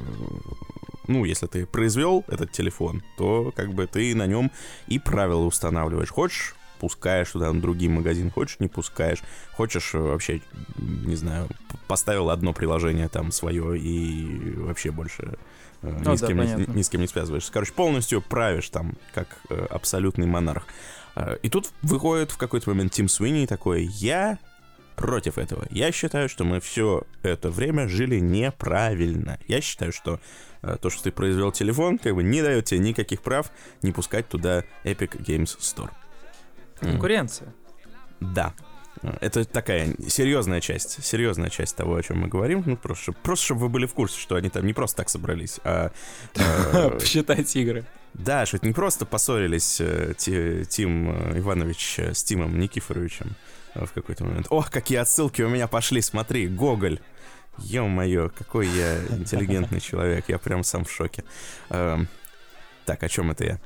[1.07, 4.51] ну, если ты произвел этот телефон, то как бы ты на нем
[4.87, 6.09] и правила устанавливаешь.
[6.09, 6.55] Хочешь,
[6.85, 9.21] пускаешь туда на другие магазин, хочешь, не пускаешь.
[9.53, 10.41] Хочешь, э, вообще,
[10.77, 11.47] не знаю,
[11.87, 15.37] поставил одно приложение там свое и вообще больше
[15.81, 16.71] э, ни, Ну с да, кем, не- понятно.
[16.73, 17.51] ни с кем не связываешься.
[17.51, 20.67] Короче, полностью правишь там, как э, абсолютный монарх.
[21.15, 24.37] Э, И тут выходит в какой-то момент Тим Суини такой, я
[24.95, 25.65] против этого.
[25.71, 29.39] Я считаю, что мы все это время жили неправильно.
[29.47, 30.19] Я считаю, что
[30.61, 34.27] э, то, что ты произвел телефон, как бы не дает тебе никаких прав не пускать
[34.29, 35.89] туда Epic Games Store.
[36.79, 37.53] Конкуренция.
[38.19, 38.53] Да.
[39.01, 42.63] Э, Это такая серьезная часть, серьезная часть того, о чем мы говорим.
[42.65, 45.59] Ну, просто, просто чтобы вы были в курсе, что они там не просто так собрались,
[45.63, 45.91] а...
[46.35, 47.85] э, Посчитать игры.
[48.13, 53.35] да, что это не просто поссорились э, Ти- Тим э, Иванович э, с Тимом Никифоровичем
[53.73, 54.47] э, в какой-то момент.
[54.49, 56.99] Ох, какие отсылки у меня пошли, смотри, Гоголь.
[57.57, 61.23] Ё-моё, какой я интеллигентный человек, я прям сам в шоке.
[61.69, 62.09] Эм,
[62.85, 63.59] так, о чем это я?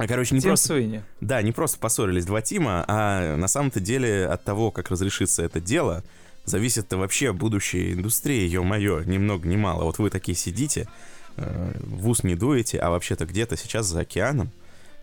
[0.00, 0.68] А, короче, не Тим просто...
[0.68, 1.02] Суини.
[1.20, 5.60] Да, не просто поссорились два Тима, а на самом-то деле от того, как разрешится это
[5.60, 6.02] дело,
[6.46, 9.84] зависит вообще будущее индустрии, ё-моё, ни много ни мало.
[9.84, 10.88] Вот вы такие сидите,
[11.36, 14.50] э, в ус не дуете, а вообще-то где-то сейчас за океаном,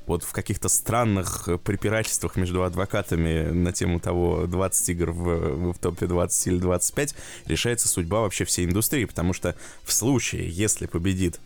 [0.07, 6.07] вот в каких-то странных препирательствах между адвокатами на тему того, 20 игр в, в топе
[6.07, 7.13] 20 или 25,
[7.45, 11.39] решается судьба вообще всей индустрии, потому что в случае, если победит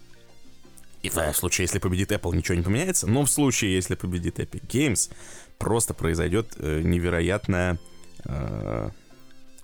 [1.04, 3.08] и в случае, если победит Apple, ничего не поменяется.
[3.08, 5.12] Но в случае, если победит Epic Games,
[5.58, 7.80] просто произойдет э, невероятная...
[8.26, 8.89] э,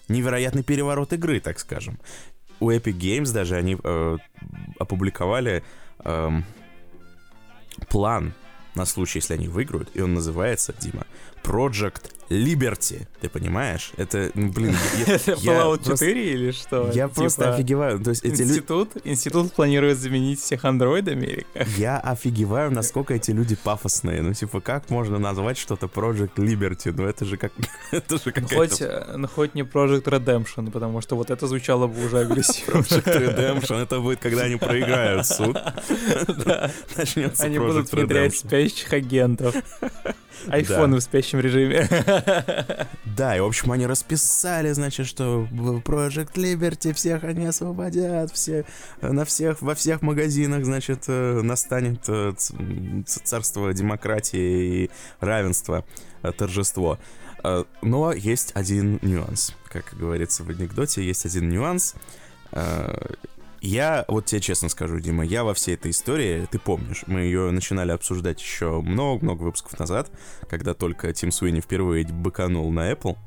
[0.08, 2.00] невероятный переворот игры, так скажем.
[2.60, 4.18] У Epic Games даже они э,
[4.80, 5.64] опубликовали
[6.00, 6.46] эм,
[7.90, 8.34] план
[8.74, 11.06] на случай, если они выиграют, и он называется, Дима,
[11.48, 13.08] Project Liberty.
[13.22, 13.92] Ты понимаешь?
[13.96, 14.76] Это, ну, блин,
[15.08, 16.92] Это Fallout просто- 4 или что?
[16.94, 18.00] я просто Типа, офигеваю.
[18.00, 18.52] То есть эти люди...
[18.52, 21.68] Институт, институт планирует заменить всех андроидами или как?
[21.78, 24.22] Я офигеваю, насколько эти люди пафосные.
[24.22, 26.94] Ну, типа, как можно назвать что-то Project Liberty?
[26.96, 27.54] Ну, это же как...
[27.92, 28.56] это же Ну, какая-то...
[28.58, 32.80] хоть, э, ну, хоть не Project Redemption, потому что вот это звучало бы уже агрессивно.
[32.82, 35.58] Project Redemption, это будет, когда они проиграют суд.
[36.98, 39.56] Начнется Они будут внедрять спящих агентов.
[40.48, 41.88] Айфоны в спящем режиме.
[43.18, 48.64] Да, и, в общем, они расписали, значит, что Project Liberty всех они освободят, все,
[49.02, 52.34] на всех, во всех магазинах, значит, э, настанет э,
[53.06, 55.84] царство демократии и равенства,
[56.22, 57.00] э, торжество.
[57.82, 59.56] Но есть один нюанс.
[59.70, 61.96] Как говорится в анекдоте, есть один нюанс.
[63.62, 67.52] Я, вот тебе честно скажу, Дима, я во всей этой истории, ты помнишь, мы ее
[67.52, 70.12] начинали обсуждать еще много-много выпусков назад,
[70.48, 73.18] когда только Тим Суини впервые быканул на Apple.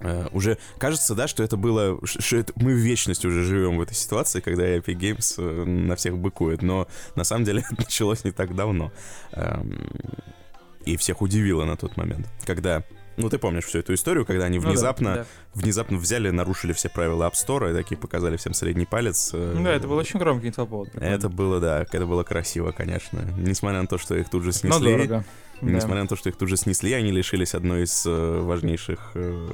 [0.00, 3.80] Uh, уже кажется, да, что это было, что это, мы в вечности уже живем в
[3.80, 8.22] этой ситуации, когда Epic Games uh, на всех быкует, но на самом деле это началось
[8.22, 8.92] не так давно.
[9.32, 10.36] Uh,
[10.84, 12.84] и всех удивило на тот момент, когда
[13.16, 15.60] ну, ты помнишь всю эту историю, когда они внезапно, ну, да, да.
[15.60, 19.30] внезапно взяли, нарушили все правила App Store и такие показали всем средний палец.
[19.32, 20.94] Э, да, это был очень громкий инфоповод.
[20.94, 23.20] Это было, да, это было красиво, конечно.
[23.38, 24.92] Несмотря на то, что их тут же снесли.
[24.92, 25.24] Но дорого.
[25.62, 26.02] Несмотря да.
[26.02, 29.48] на то, что их тут же снесли, они лишились одной из э, важнейших, э,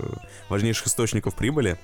[0.48, 1.78] важнейших источников прибыли.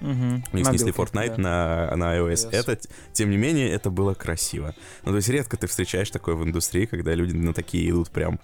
[0.00, 0.58] Угу.
[0.58, 1.90] Их снесли Fortnite да.
[1.90, 2.50] на, на iOS.
[2.50, 2.52] Yes.
[2.52, 2.78] Это,
[3.12, 4.74] тем не менее, это было красиво.
[5.04, 8.38] Ну, то есть редко ты встречаешь такое в индустрии, когда люди на такие идут прям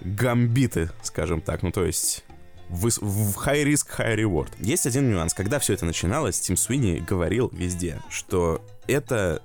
[0.00, 1.62] гамбиты, скажем так.
[1.62, 2.24] Ну, то есть
[2.68, 4.50] в, в high risk, high reward.
[4.58, 5.34] Есть один нюанс.
[5.34, 9.42] Когда все это начиналось, Тим Суини говорил везде, что это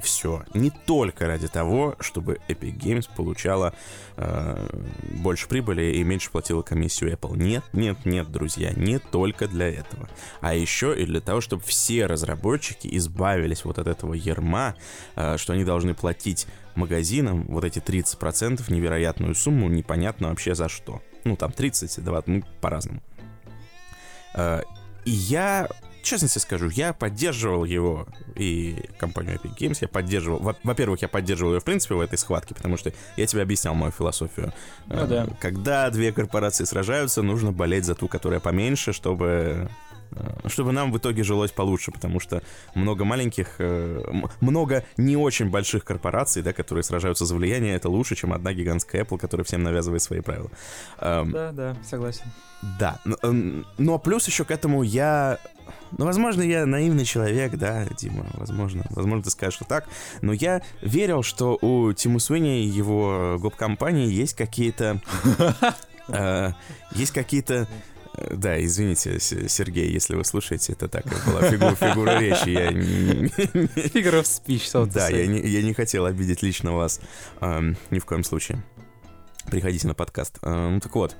[0.00, 3.74] все не только ради того, чтобы Epic Games получала
[4.16, 4.68] э,
[5.12, 7.36] больше прибыли и меньше платила комиссию Apple.
[7.36, 10.08] Нет, нет, нет, друзья, не только для этого.
[10.40, 14.74] А еще и для того, чтобы все разработчики избавились вот от этого ерма,
[15.16, 21.02] э, что они должны платить магазинам вот эти 30% невероятную сумму, непонятно вообще за что.
[21.24, 23.02] Ну, там 30, 20, ну, по-разному.
[24.34, 24.62] Э,
[25.04, 25.68] и я
[26.06, 30.54] честно тебе скажу, я поддерживал его и компанию Epic Games, я поддерживал...
[30.62, 33.92] Во-первых, я поддерживал ее, в принципе, в этой схватке, потому что я тебе объяснял мою
[33.92, 34.52] философию.
[34.86, 35.26] Ну, да.
[35.40, 39.68] Когда две корпорации сражаются, нужно болеть за ту, которая поменьше, чтобы
[40.46, 42.42] чтобы нам в итоге жилось получше, потому что
[42.74, 44.02] много маленьких, э,
[44.40, 49.04] много не очень больших корпораций, да, которые сражаются за влияние, это лучше, чем одна гигантская
[49.04, 50.50] Apple, которая всем навязывает свои правила.
[50.98, 52.24] Эм, да, да, согласен.
[52.78, 53.16] Да, но,
[53.78, 55.38] но плюс еще к этому я
[55.92, 58.84] ну, возможно, я наивный человек, да, Дима, возможно.
[58.90, 59.88] Возможно, ты скажешь, что так.
[60.20, 65.00] Но я верил, что у Тиму Суини и его гоп-компании есть какие-то...
[66.08, 66.52] Э,
[66.92, 67.66] есть какие-то...
[68.30, 72.48] Да, извините, Сергей, если вы слушаете, это так была фигура, фигура речи.
[72.48, 72.70] Я
[73.88, 77.00] Фигура в спич, Да, я не, я не хотел обидеть лично вас.
[77.40, 78.62] Эм, ни в коем случае.
[79.50, 80.38] Приходите на подкаст.
[80.42, 81.16] Э, ну так вот.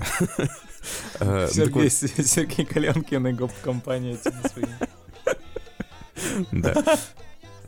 [1.20, 4.16] Э, Сергей, Сергей Каленкин и гоп-компания
[6.52, 6.98] Да.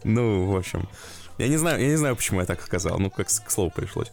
[0.03, 0.88] Ну, в общем.
[1.36, 2.99] Я не знаю, я не знаю, почему я так сказал.
[2.99, 4.11] Ну, как к слову пришлось.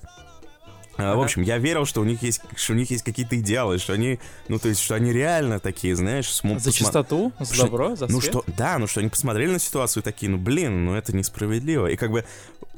[1.00, 3.78] А, в общем, я верил, что у них есть, что у них есть какие-то идеалы,
[3.78, 6.62] что они, ну то есть, что они реально такие, знаешь, смогут.
[6.62, 10.04] За чистоту, за что, добро, за Ну что, да, ну что они посмотрели на ситуацию
[10.04, 11.88] такие, ну блин, ну это несправедливо.
[11.88, 12.26] И как бы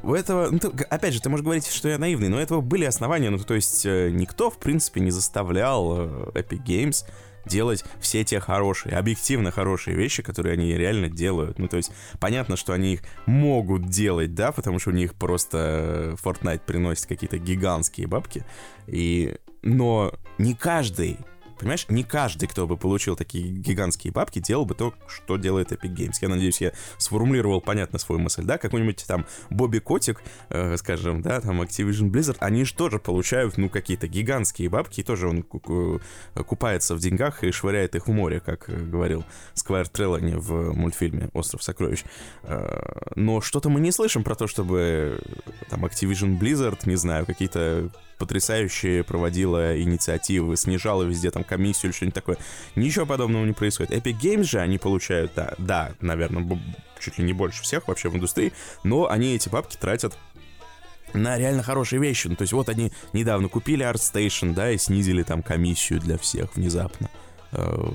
[0.04, 2.62] у этого, ну, ты, опять же, ты можешь говорить, что я наивный, но у этого
[2.62, 7.06] были основания, ну то есть э, никто в принципе не заставлял э, Epic Games
[7.46, 11.60] делать все те хорошие, объективно хорошие вещи, которые они реально делают.
[11.60, 16.16] Ну, то есть, понятно, что они их могут делать, да, потому что у них просто
[16.24, 18.46] Fortnite приносит какие-то гигантские бабки.
[18.88, 19.36] И...
[19.64, 21.20] Но не каждый
[21.62, 25.94] Понимаешь, не каждый, кто бы получил такие гигантские бабки, делал бы то, что делает Epic
[25.96, 26.16] Games.
[26.20, 28.58] Я надеюсь, я сформулировал понятно свою мысль, да?
[28.58, 33.70] Какой-нибудь там Бобби Котик, э, скажем, да, там Activision Blizzard, они же тоже получают, ну,
[33.70, 38.68] какие-то гигантские бабки, и тоже он купается в деньгах и швыряет их в море, как
[38.90, 42.04] говорил Сквайр Треллани в мультфильме «Остров сокровищ».
[42.42, 45.22] Э, но что-то мы не слышим про то, чтобы
[45.70, 47.92] там Activision Blizzard, не знаю, какие-то
[48.22, 52.38] потрясающе проводила инициативы, снижала везде там комиссию или что-нибудь такое.
[52.76, 53.92] Ничего подобного не происходит.
[53.92, 56.60] Epic Games же они получают, да, да, наверное,
[57.00, 58.54] чуть ли не больше всех вообще в индустрии,
[58.84, 60.16] но они эти бабки тратят
[61.14, 62.28] на реально хорошие вещи.
[62.28, 66.56] Ну, то есть вот они недавно купили ArtStation, да, и снизили там комиссию для всех
[66.56, 67.10] внезапно.
[67.54, 67.90] Э,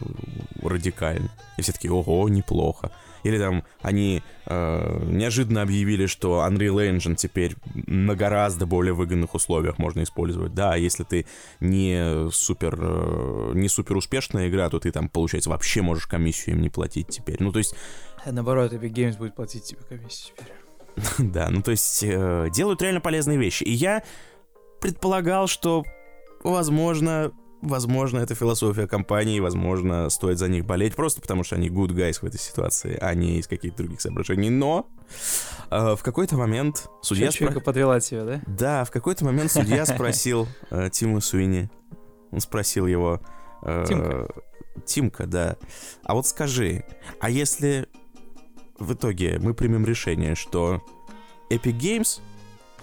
[0.61, 1.31] радикально.
[1.57, 2.91] И все таки ого, неплохо.
[3.27, 9.79] Или там они э, неожиданно объявили, что Unreal Engine теперь на гораздо более выгодных условиях
[9.79, 10.55] можно использовать.
[10.55, 11.27] Да, если ты
[11.59, 16.63] не супер, э, не супер успешная игра, то ты там, получается, вообще можешь комиссию им
[16.63, 17.39] не платить теперь.
[17.41, 17.75] Ну, то есть...
[18.25, 20.53] А наоборот, Epic Games будет платить тебе комиссию теперь.
[21.19, 23.65] да, ну то есть э, делают реально полезные вещи.
[23.65, 24.03] И я
[24.81, 25.85] предполагал, что,
[26.45, 27.33] возможно,
[27.63, 32.21] Возможно, это философия компании, возможно, стоит за них болеть просто потому, что они good guys
[32.21, 34.51] в этой ситуации, а не из каких-то других соображений.
[34.51, 34.89] Но
[35.71, 37.31] э, в какой-то момент судья...
[37.31, 37.59] Спро...
[37.61, 38.43] подвела тебя, да?
[38.47, 41.71] Да, в какой-то момент судья спросил э, Тима Суини,
[42.31, 43.21] он спросил его...
[43.63, 44.29] Э, Тимка.
[44.85, 45.57] Тимка, да.
[46.05, 46.85] А вот скажи,
[47.21, 47.89] а если
[48.79, 50.83] в итоге мы примем решение, что
[51.51, 52.21] Epic Games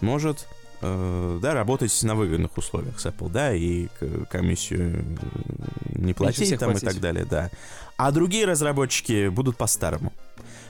[0.01, 0.47] может
[0.83, 3.87] да, работать на выгодных условиях с Apple, да, и
[4.29, 5.05] комиссию
[5.89, 6.83] не платить там платить.
[6.83, 7.49] и так далее, да.
[7.97, 10.11] А другие разработчики будут по-старому.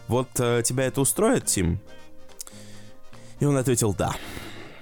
[0.07, 1.79] Вот э, тебя это устроит, Тим?
[3.39, 4.13] И он ответил «да».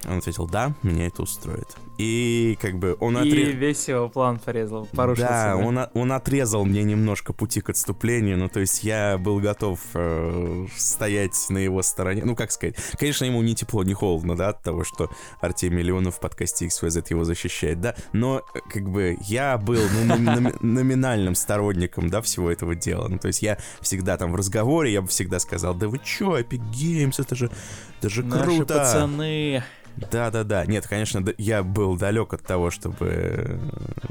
[0.08, 1.78] Он ответил «да, меня это устроит».
[1.98, 3.52] И как бы он отрезал...
[3.52, 5.30] И весь его план порезал, порушился.
[5.30, 9.80] Да, он, он отрезал мне немножко пути к отступлению, ну то есть я был готов
[9.94, 12.24] э, стоять на его стороне.
[12.26, 16.16] Ну как сказать, конечно, ему не тепло, не холодно, да, от того, что Артемий Леонов
[16.16, 18.42] в подкасте XYZ его защищает, да, но
[18.72, 20.16] как бы я был ну,
[20.62, 23.10] номинальным сторонником, да, всего этого дела.
[23.10, 26.40] Ну то есть я всегда там в разговоре, я бы всегда сказал, да вы чё,
[26.40, 27.52] Epic Games, это же,
[28.00, 28.40] это же круто.
[28.48, 29.64] Наши пацаны.
[30.10, 30.66] Да-да-да.
[30.66, 33.60] Нет, конечно, я был далек от того, чтобы,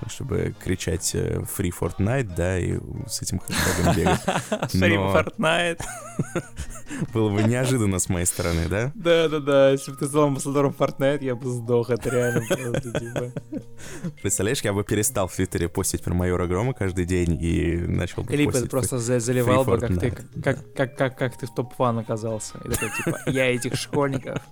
[0.08, 4.20] чтобы кричать э, Free Fortnite, да, и с этим хэштегом бегать.
[4.74, 5.80] Free Fortnite.
[7.14, 8.92] Было бы неожиданно с моей стороны, да?
[8.94, 13.32] Да-да-да, если бы ты стал амбассадором Fortnite, я бы сдох, это реально просто, типа.
[14.20, 18.34] Представляешь, я бы перестал в Твиттере постить про майора Грома каждый день и начал бы
[18.34, 20.10] Либо просто заливал бы, как ты,
[20.42, 22.58] как, как, как, как ты в топ-1 оказался.
[22.64, 24.42] И такой, типа, я этих школьников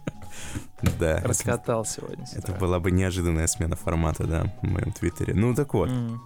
[0.99, 1.21] да.
[1.29, 2.27] Раскатал сегодня.
[2.33, 5.35] Это была бы неожиданная смена формата, да, в моем твиттере.
[5.35, 5.89] Ну так вот.
[5.89, 6.19] Mm.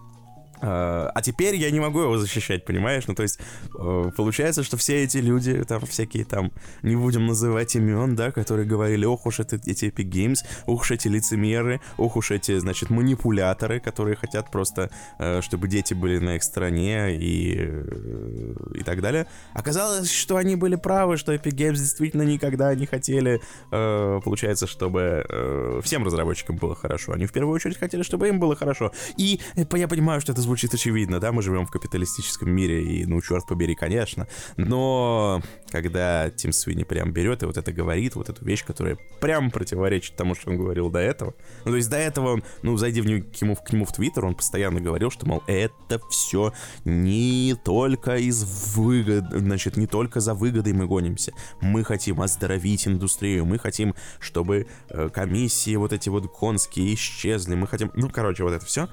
[0.63, 3.05] А, а теперь я не могу его защищать, понимаешь?
[3.09, 3.41] Ну, то есть,
[3.75, 6.53] э, получается, что все эти люди, там, всякие там,
[6.83, 10.93] не будем называть имен, да, которые говорили, ох уж это, эти Epic Games, ох уж
[10.93, 16.37] эти лицемеры, ох уж эти, значит, манипуляторы, которые хотят просто, э, чтобы дети были на
[16.37, 19.27] их стороне и, э, и так далее.
[19.55, 23.41] Оказалось, что они были правы, что Epic Games действительно никогда не хотели,
[23.71, 27.13] получается, чтобы всем разработчикам было хорошо.
[27.13, 28.93] Они в первую очередь хотели, чтобы им было хорошо.
[29.17, 33.07] И я понимаю, что это звучит звучит очевидно, да, мы живем в капиталистическом мире, и,
[33.07, 34.29] ну, черт побери, конечно.
[34.59, 35.41] Но
[35.71, 40.15] когда Тим Свини прям берет и вот это говорит, вот эту вещь, которая прям противоречит
[40.15, 41.33] тому, что он говорил до этого.
[41.65, 43.93] Ну, то есть до этого он, ну, зайди в нему, к, нему, к нему в
[43.93, 46.53] Твиттер, он постоянно говорил, что, мол, это все
[46.85, 48.45] не только из
[48.77, 51.33] выгод, значит, не только за выгодой мы гонимся.
[51.63, 57.67] Мы хотим оздоровить индустрию, мы хотим, чтобы э, комиссии вот эти вот конские исчезли, мы
[57.67, 58.91] хотим, ну, короче, вот это все.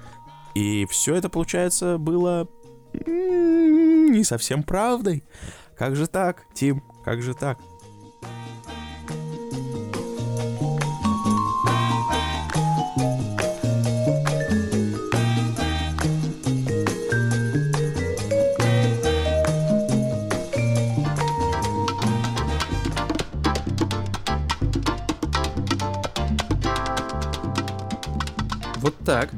[0.55, 2.47] И все это, получается, было
[2.93, 5.23] не совсем правдой.
[5.77, 6.83] Как же так, Тим?
[7.05, 7.59] Как же так?
[28.81, 29.29] Вот так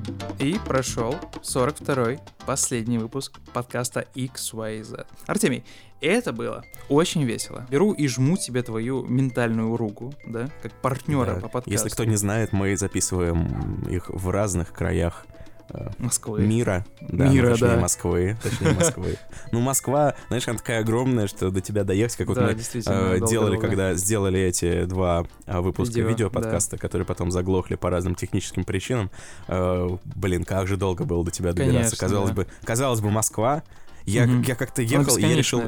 [0.41, 5.05] и прошел 42-й, последний выпуск подкаста XYZ.
[5.27, 5.63] Артемий,
[6.01, 7.67] это было очень весело.
[7.69, 11.41] Беру и жму тебе твою ментальную руку, да, как партнера да.
[11.41, 11.69] по подкасту.
[11.69, 15.27] Если кто не знает, мы записываем их в разных краях
[15.97, 16.41] Москвы.
[16.41, 16.85] Мира.
[17.01, 17.77] Да, Мира, ну, точнее, да.
[17.77, 18.37] Москвы.
[18.41, 19.17] Точнее, Москвы.
[19.51, 23.57] Ну, Москва, знаешь, она такая огромная, что до тебя доехать, как вот мы э, делали,
[23.57, 29.11] когда сделали эти два а, выпуска видео подкаста, которые потом заглохли по разным техническим причинам.
[29.47, 31.97] Э, блин, как же долго было до тебя добираться.
[31.97, 33.63] Казалось бы, казалось бы, Москва.
[34.03, 35.61] Я, я как-то ехал, я решил...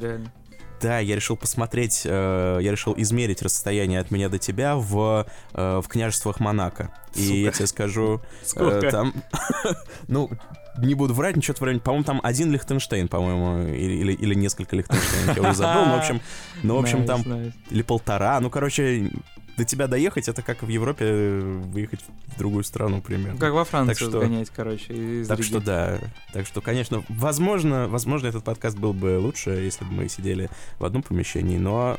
[0.84, 5.82] Да, я решил посмотреть, э, я решил измерить расстояние от меня до тебя в, э,
[5.82, 6.92] в княжествах Монако.
[7.16, 7.38] И Сука.
[7.38, 8.22] я тебе скажу,
[8.58, 9.14] э, там,
[10.10, 10.30] ну,
[10.78, 11.82] не буду врать, ничего творить.
[11.82, 15.86] По-моему, там один Лихтенштейн, по-моему, или, или, или несколько Лихтенштейнов, я уже забыл.
[15.86, 16.22] Ну, в общем,
[16.64, 17.22] ну, в общем там...
[17.70, 18.38] Или полтора.
[18.42, 19.10] Ну, короче,
[19.58, 23.40] до тебя доехать, это как в Европе выехать в другую страну примерно.
[23.40, 25.22] Как во Францию так что, сгонять, короче.
[25.22, 25.48] Из так Риги.
[25.48, 26.00] что да.
[26.34, 30.50] Так что, конечно, возможно, возможно, этот подкаст был бы лучше, если бы мы сидели
[30.80, 31.98] в одном помещении, но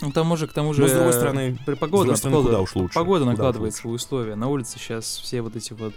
[0.00, 0.82] ну, к тому же, к тому же...
[0.82, 2.94] Но, с другой стороны, при погода, с другой стороны, куда уж лучше.
[2.94, 4.34] Погода накладывает свои условия.
[4.34, 5.94] На улице сейчас все вот эти вот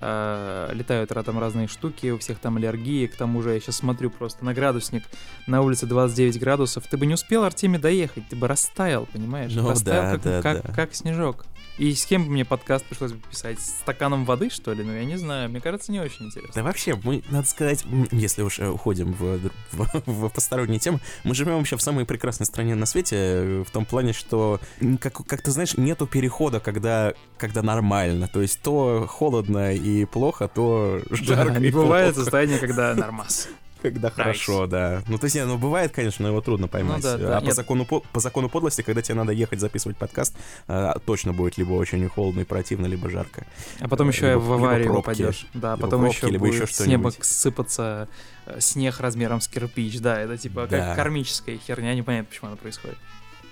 [0.00, 4.10] э, летают там разные штуки, у всех там аллергии, к тому же я сейчас смотрю
[4.10, 5.04] просто на градусник,
[5.46, 9.52] на улице 29 градусов, ты бы не успел, Артемий, доехать, ты бы растаял, понимаешь?
[9.54, 10.72] Ну, растаял, да, как, да, как, да.
[10.72, 11.46] как снежок.
[11.80, 13.58] И с кем бы мне подкаст пришлось бы писать?
[13.58, 14.84] С стаканом воды, что ли?
[14.84, 15.48] Ну, я не знаю.
[15.48, 16.52] Мне кажется, не очень интересно.
[16.54, 19.40] Да вообще, мы, надо сказать, если уж э, уходим в,
[19.72, 23.70] в, в посторонние темы, мы живем вообще в самой прекрасной стране на свете, э, в
[23.70, 24.60] том плане, что,
[25.00, 28.28] как, как ты знаешь, нету перехода, когда, когда нормально.
[28.28, 33.48] То есть то холодно и плохо, то жарко да, не бывает состояние, когда нормас.
[33.82, 35.02] Когда хорошо, да.
[35.08, 37.02] Ну, то есть, не, ну, бывает, конечно, но его трудно поймать.
[37.02, 37.38] Ну, да, да.
[37.38, 40.36] А по закону, по, закону подлости, когда тебе надо ехать записывать подкаст,
[40.68, 43.46] э, точно будет либо очень холодно и противно, либо жарко.
[43.80, 45.46] А потом еще либо, в аварию попадешь.
[45.54, 48.08] Да, потом пробки, еще либо будет еще с неба сыпаться
[48.46, 50.00] э, снег размером с кирпич.
[50.00, 50.78] Да, это типа да.
[50.78, 52.98] как кармическая херня, непонятно, почему она происходит.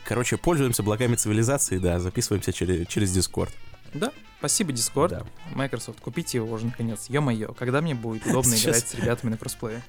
[0.04, 3.50] Короче, пользуемся благами цивилизации, да, записываемся через, через Discord.
[3.94, 5.08] Да, спасибо, Discord.
[5.08, 5.22] Да.
[5.54, 7.06] Microsoft, купите его уже наконец.
[7.08, 9.82] Ё-моё, когда мне будет удобно Сейчас- играть с ребятами на кроссплее?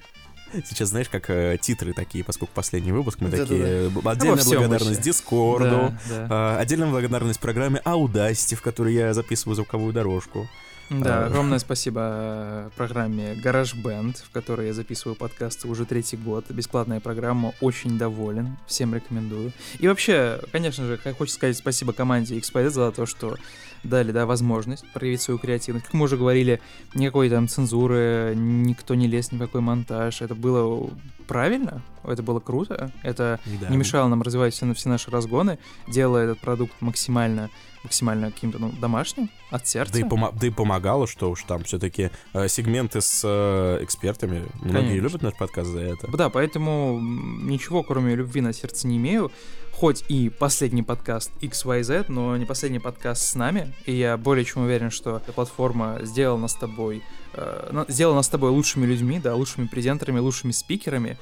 [0.52, 3.48] Сейчас, знаешь, как э, титры такие, поскольку последний выпуск, мы Да-да-да.
[3.48, 3.64] такие...
[3.64, 5.02] э, Отдельная всем благодарность вообще.
[5.02, 6.26] Дискорду, Да, да.
[6.30, 10.48] а, отдельная благодарность программе Audacity, в которой я записываю звуковую дорожку.
[10.90, 11.26] Да, А.
[11.26, 16.46] огромное спасибо э, программе GarageBand, в которой я записываю подкасты уже третий год.
[16.50, 19.52] Бесплатная программа, очень доволен, всем рекомендую.
[19.78, 23.36] И вообще, конечно же, хочется сказать спасибо команде XPD за то, что
[23.82, 25.86] дали, да, возможность проявить свою креативность.
[25.86, 26.60] Как мы уже говорили,
[26.94, 30.20] никакой там цензуры, никто не лез ни в какой монтаж.
[30.22, 30.90] Это было
[31.26, 33.68] правильно, это было круто, это Да.
[33.68, 35.58] не мешало нам развивать все, все наши разгоны,
[35.88, 37.50] делая этот продукт максимально,
[37.84, 39.92] максимально каким-то ну, домашним, от сердца.
[39.94, 42.10] Да и, помо- да и помогало, что уж там все-таки
[42.48, 44.44] сегменты с э, экспертами.
[44.60, 45.02] Многие Конечно.
[45.02, 46.08] любят наш подкаст за это.
[46.16, 49.30] Да, поэтому ничего, кроме любви на сердце не имею.
[49.72, 53.74] Хоть и последний подкаст XYZ, но не последний подкаст с нами.
[53.86, 57.02] И я более чем уверен, что эта платформа сделала нас с тобой,
[57.32, 61.16] э, сделала нас с тобой лучшими людьми, да, лучшими презентерами, лучшими спикерами.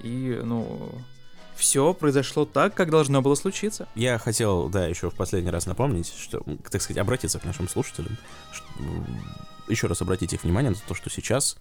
[0.00, 0.92] И, ну,
[1.56, 3.88] все произошло так, как должно было случиться.
[3.94, 8.16] Я хотел, да, еще в последний раз напомнить, что, так сказать, обратиться к нашим слушателям.
[8.52, 8.64] что,
[9.68, 11.56] еще раз обратить их внимание на то, что сейчас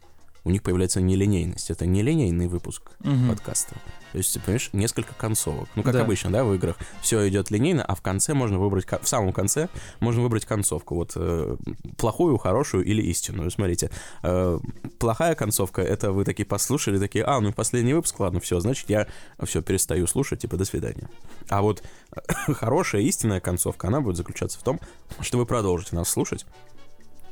[0.46, 1.70] у них появляется нелинейность.
[1.72, 3.30] Это нелинейный выпуск Мгм.
[3.30, 3.76] подкаста.
[4.12, 5.68] То есть, ты понимаешь, несколько концовок.
[5.76, 6.02] Ну, как Да.
[6.02, 9.70] обычно, да, в играх все идет линейно, а в конце можно выбрать, в самом конце
[10.02, 10.96] можно выбрать концовку.
[10.96, 11.58] Вот э,
[11.98, 13.50] плохую, хорошую или истинную.
[13.50, 13.90] Смотрите,
[14.22, 14.60] э,
[15.00, 19.08] плохая концовка, это вы такие послушали, такие, а, ну последний выпуск, ладно, все, значит, я
[19.44, 21.10] все перестаю слушать, типа, до свидания.
[21.50, 21.82] А вот
[22.54, 24.80] хорошая, истинная концовка, она будет заключаться в том,
[25.22, 26.46] что вы продолжите нас слушать,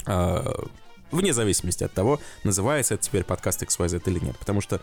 [0.07, 0.43] э,
[1.11, 4.37] вне зависимости от того, называется это теперь подкаст XYZ или нет.
[4.37, 4.81] Потому что,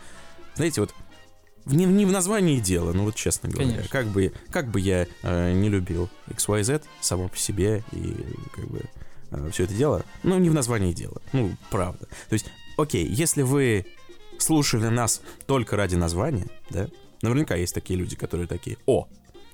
[0.55, 0.93] знаете, вот
[1.65, 3.69] не, не в названии дело, ну вот честно говоря.
[3.69, 3.89] Конечно.
[3.89, 8.15] Как бы, как бы я э, не любил XYZ само по себе и
[8.53, 8.81] как бы
[9.51, 12.07] все это дело, ну не в названии дело, ну правда.
[12.29, 13.85] То есть, окей, если вы
[14.39, 16.87] слушали нас только ради названия, да,
[17.21, 19.07] наверняка есть такие люди, которые такие, о,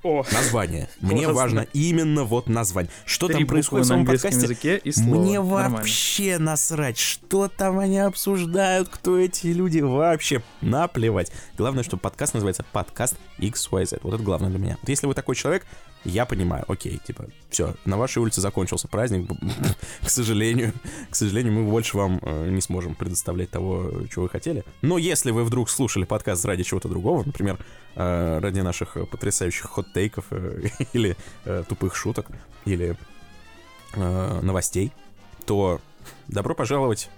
[0.06, 2.92] О, название, мне важно именно вот название.
[3.06, 4.40] Что три там происходит в на самом подкасте?
[4.40, 5.16] языке и слово.
[5.16, 5.78] Мне Нормально.
[5.78, 11.32] вообще насрать, что там они обсуждают, кто эти люди, вообще наплевать.
[11.58, 14.02] Главное, что подкаст называется подкаст XYZ.
[14.04, 14.78] Вот это главное для меня.
[14.80, 15.66] Вот если вы такой человек,
[16.06, 19.30] я понимаю, окей, типа, все, на вашей улице закончился праздник,
[20.02, 20.74] к сожалению,
[21.10, 24.64] к сожалению, мы больше вам э, не сможем предоставлять того, чего вы хотели.
[24.82, 27.58] Но если вы вдруг слушали подкаст ради чего-то другого, например,
[27.96, 31.18] э, ради наших потрясающих хот-тейков э, или
[31.68, 32.28] тупых шуток,
[32.66, 32.98] или
[33.96, 34.92] новостей,
[35.46, 35.80] то
[36.28, 37.10] добро пожаловать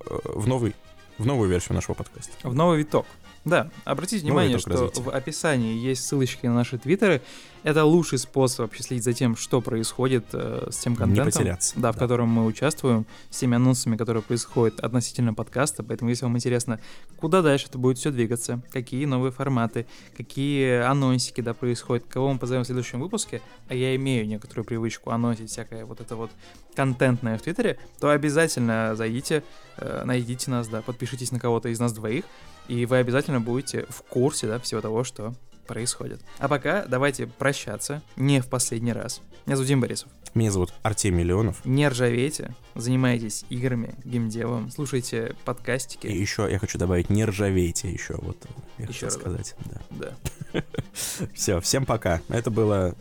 [0.00, 0.74] в новый
[1.18, 2.32] в новую версию нашего подкаста.
[2.42, 3.06] В новый виток.
[3.44, 5.02] Да, обратите внимание, что развития.
[5.02, 7.20] в описании есть ссылочки на наши твиттеры.
[7.64, 11.92] Это лучший способ следить за тем, что происходит э, с тем Не контентом, потеряться, да,
[11.92, 11.98] в да.
[11.98, 15.82] котором мы участвуем, с теми анонсами, которые происходят относительно подкаста.
[15.82, 16.78] Поэтому, если вам интересно,
[17.16, 22.38] куда дальше это будет все двигаться, какие новые форматы, какие анонсики да, происходят, кого мы
[22.38, 26.30] позовем в следующем выпуске, а я имею некоторую привычку анонсить всякое вот это вот
[26.76, 29.42] контентное в Твиттере, то обязательно зайдите,
[29.78, 32.26] э, найдите нас, да, подпишитесь на кого-то из нас двоих,
[32.68, 35.32] и вы обязательно будете в курсе, да, всего того, что
[35.64, 36.20] происходит.
[36.38, 39.20] А пока давайте прощаться, не в последний раз.
[39.46, 40.08] Меня зовут Дим Борисов.
[40.34, 41.64] Меня зовут Артемий Леонов.
[41.64, 46.06] Не ржавейте, занимайтесь играми, геймдевом, слушайте подкастики.
[46.08, 48.36] И еще я хочу добавить, не ржавейте еще, вот
[48.78, 49.14] я Еще хотел раз.
[49.14, 49.54] сказать.
[49.90, 50.12] Да.
[50.52, 50.64] Да,
[51.34, 52.20] Все, всем пока.
[52.28, 52.94] Это было,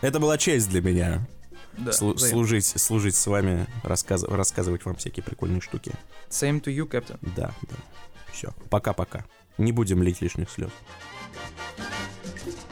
[0.00, 1.24] это была честь для меня
[1.78, 1.92] да.
[1.92, 2.18] слу- взаимно.
[2.38, 5.92] служить, служить с вами, рассказ- рассказывать вам всякие прикольные штуки.
[6.30, 7.18] Same to you, Captain.
[7.36, 7.76] Да, да.
[8.32, 9.24] Все, пока-пока.
[9.58, 10.70] Не будем лить лишних слез.
[11.34, 12.71] thank you